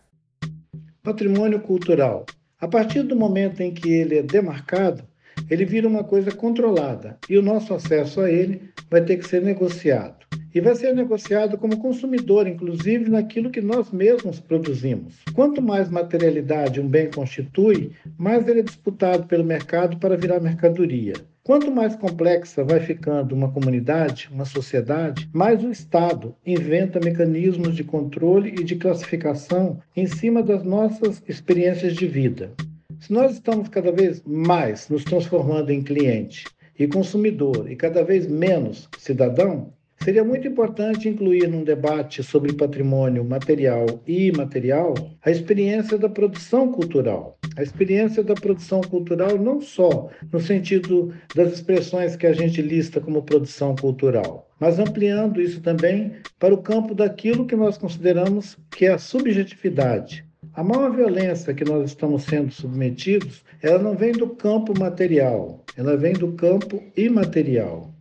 Patrimônio 1.03 1.59
cultural. 1.61 2.25
A 2.59 2.67
partir 2.67 3.03
do 3.03 3.15
momento 3.15 3.61
em 3.61 3.73
que 3.73 3.91
ele 3.91 4.19
é 4.19 4.21
demarcado, 4.21 5.03
ele 5.49 5.65
vira 5.65 5.87
uma 5.87 6.03
coisa 6.03 6.31
controlada 6.31 7.17
e 7.29 7.37
o 7.37 7.41
nosso 7.41 7.73
acesso 7.73 8.21
a 8.21 8.31
ele 8.31 8.71
vai 8.89 9.03
ter 9.03 9.17
que 9.17 9.27
ser 9.27 9.41
negociado. 9.41 10.25
E 10.53 10.59
vai 10.59 10.75
ser 10.75 10.93
negociado 10.93 11.57
como 11.57 11.77
consumidor, 11.77 12.47
inclusive 12.47 13.09
naquilo 13.09 13.49
que 13.49 13.61
nós 13.61 13.91
mesmos 13.91 14.39
produzimos. 14.39 15.19
Quanto 15.33 15.61
mais 15.61 15.89
materialidade 15.89 16.81
um 16.81 16.87
bem 16.87 17.09
constitui, 17.09 17.91
mais 18.17 18.47
ele 18.47 18.59
é 18.59 18.63
disputado 18.63 19.27
pelo 19.27 19.43
mercado 19.43 19.97
para 19.97 20.17
virar 20.17 20.39
mercadoria. 20.39 21.13
Quanto 21.43 21.71
mais 21.71 21.95
complexa 21.95 22.63
vai 22.63 22.79
ficando 22.79 23.33
uma 23.33 23.51
comunidade, 23.51 24.29
uma 24.31 24.45
sociedade, 24.45 25.27
mais 25.33 25.63
o 25.63 25.71
Estado 25.71 26.35
inventa 26.45 26.99
mecanismos 26.99 27.75
de 27.75 27.83
controle 27.83 28.49
e 28.59 28.63
de 28.63 28.75
classificação 28.75 29.79
em 29.95 30.05
cima 30.05 30.43
das 30.43 30.63
nossas 30.63 31.23
experiências 31.27 31.95
de 31.95 32.05
vida. 32.05 32.51
Se 32.99 33.11
nós 33.11 33.33
estamos 33.33 33.69
cada 33.69 33.91
vez 33.91 34.21
mais 34.23 34.87
nos 34.87 35.03
transformando 35.03 35.71
em 35.71 35.81
cliente 35.81 36.45
e 36.77 36.87
consumidor 36.87 37.71
e 37.71 37.75
cada 37.75 38.03
vez 38.03 38.27
menos 38.27 38.87
cidadão, 38.99 39.73
Seria 40.03 40.23
muito 40.23 40.47
importante 40.47 41.07
incluir 41.07 41.47
num 41.47 41.63
debate 41.63 42.23
sobre 42.23 42.53
patrimônio 42.53 43.23
material 43.23 43.85
e 44.07 44.29
imaterial 44.29 44.95
a 45.23 45.29
experiência 45.29 45.95
da 45.95 46.09
produção 46.09 46.71
cultural. 46.71 47.37
A 47.55 47.61
experiência 47.61 48.23
da 48.23 48.33
produção 48.33 48.81
cultural 48.81 49.37
não 49.37 49.61
só 49.61 50.09
no 50.31 50.39
sentido 50.39 51.13
das 51.35 51.53
expressões 51.53 52.15
que 52.15 52.25
a 52.25 52.33
gente 52.33 52.63
lista 52.63 52.99
como 52.99 53.21
produção 53.21 53.75
cultural, 53.75 54.49
mas 54.59 54.79
ampliando 54.79 55.39
isso 55.39 55.61
também 55.61 56.13
para 56.39 56.53
o 56.53 56.63
campo 56.63 56.95
daquilo 56.95 57.45
que 57.45 57.55
nós 57.55 57.77
consideramos 57.77 58.57
que 58.71 58.87
é 58.87 58.93
a 58.93 58.97
subjetividade. 58.97 60.25
A 60.55 60.63
maior 60.63 60.95
violência 60.95 61.53
que 61.53 61.63
nós 61.63 61.91
estamos 61.91 62.23
sendo 62.23 62.51
submetidos, 62.51 63.43
ela 63.61 63.77
não 63.77 63.95
vem 63.95 64.13
do 64.13 64.29
campo 64.29 64.73
material, 64.79 65.63
ela 65.77 65.95
vem 65.95 66.13
do 66.13 66.31
campo 66.31 66.81
imaterial. 66.97 67.91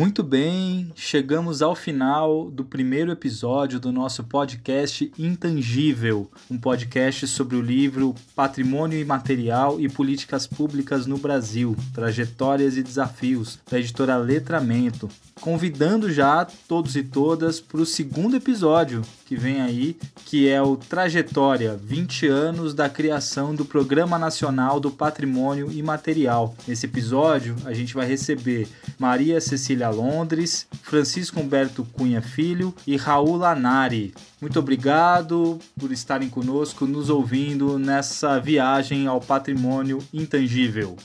Muito 0.00 0.22
bem, 0.22 0.90
chegamos 0.96 1.60
ao 1.60 1.76
final 1.76 2.50
do 2.50 2.64
primeiro 2.64 3.12
episódio 3.12 3.78
do 3.78 3.92
nosso 3.92 4.24
podcast 4.24 5.12
Intangível, 5.18 6.30
um 6.50 6.56
podcast 6.56 7.28
sobre 7.28 7.54
o 7.54 7.60
livro 7.60 8.14
Patrimônio 8.34 8.98
Imaterial 8.98 9.78
e 9.78 9.90
Políticas 9.90 10.46
Públicas 10.46 11.06
no 11.06 11.18
Brasil, 11.18 11.76
Trajetórias 11.92 12.78
e 12.78 12.82
Desafios, 12.82 13.58
da 13.70 13.78
editora 13.78 14.16
Letramento. 14.16 15.06
Convidando 15.38 16.10
já 16.10 16.46
todos 16.66 16.96
e 16.96 17.02
todas 17.02 17.60
para 17.60 17.82
o 17.82 17.86
segundo 17.86 18.34
episódio 18.34 19.02
que 19.30 19.36
vem 19.36 19.62
aí, 19.62 19.96
que 20.26 20.48
é 20.48 20.60
o 20.60 20.76
Trajetória 20.76 21.78
20 21.80 22.26
anos 22.26 22.74
da 22.74 22.90
criação 22.90 23.54
do 23.54 23.64
Programa 23.64 24.18
Nacional 24.18 24.80
do 24.80 24.90
Patrimônio 24.90 25.70
Imaterial. 25.70 26.52
Nesse 26.66 26.86
episódio, 26.86 27.54
a 27.64 27.72
gente 27.72 27.94
vai 27.94 28.08
receber 28.08 28.66
Maria 28.98 29.40
Cecília 29.40 29.88
Londres, 29.88 30.66
Francisco 30.82 31.38
Humberto 31.38 31.86
Cunha 31.92 32.20
Filho 32.20 32.74
e 32.84 32.96
Raul 32.96 33.36
Lanari. 33.36 34.12
Muito 34.40 34.58
obrigado 34.58 35.60
por 35.78 35.92
estarem 35.92 36.28
conosco, 36.28 36.84
nos 36.84 37.08
ouvindo 37.08 37.78
nessa 37.78 38.40
viagem 38.40 39.06
ao 39.06 39.20
patrimônio 39.20 40.00
intangível. 40.12 40.96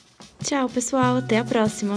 Tchau, 0.43 0.67
pessoal. 0.67 1.17
Até 1.17 1.37
a 1.37 1.43
próxima. 1.43 1.95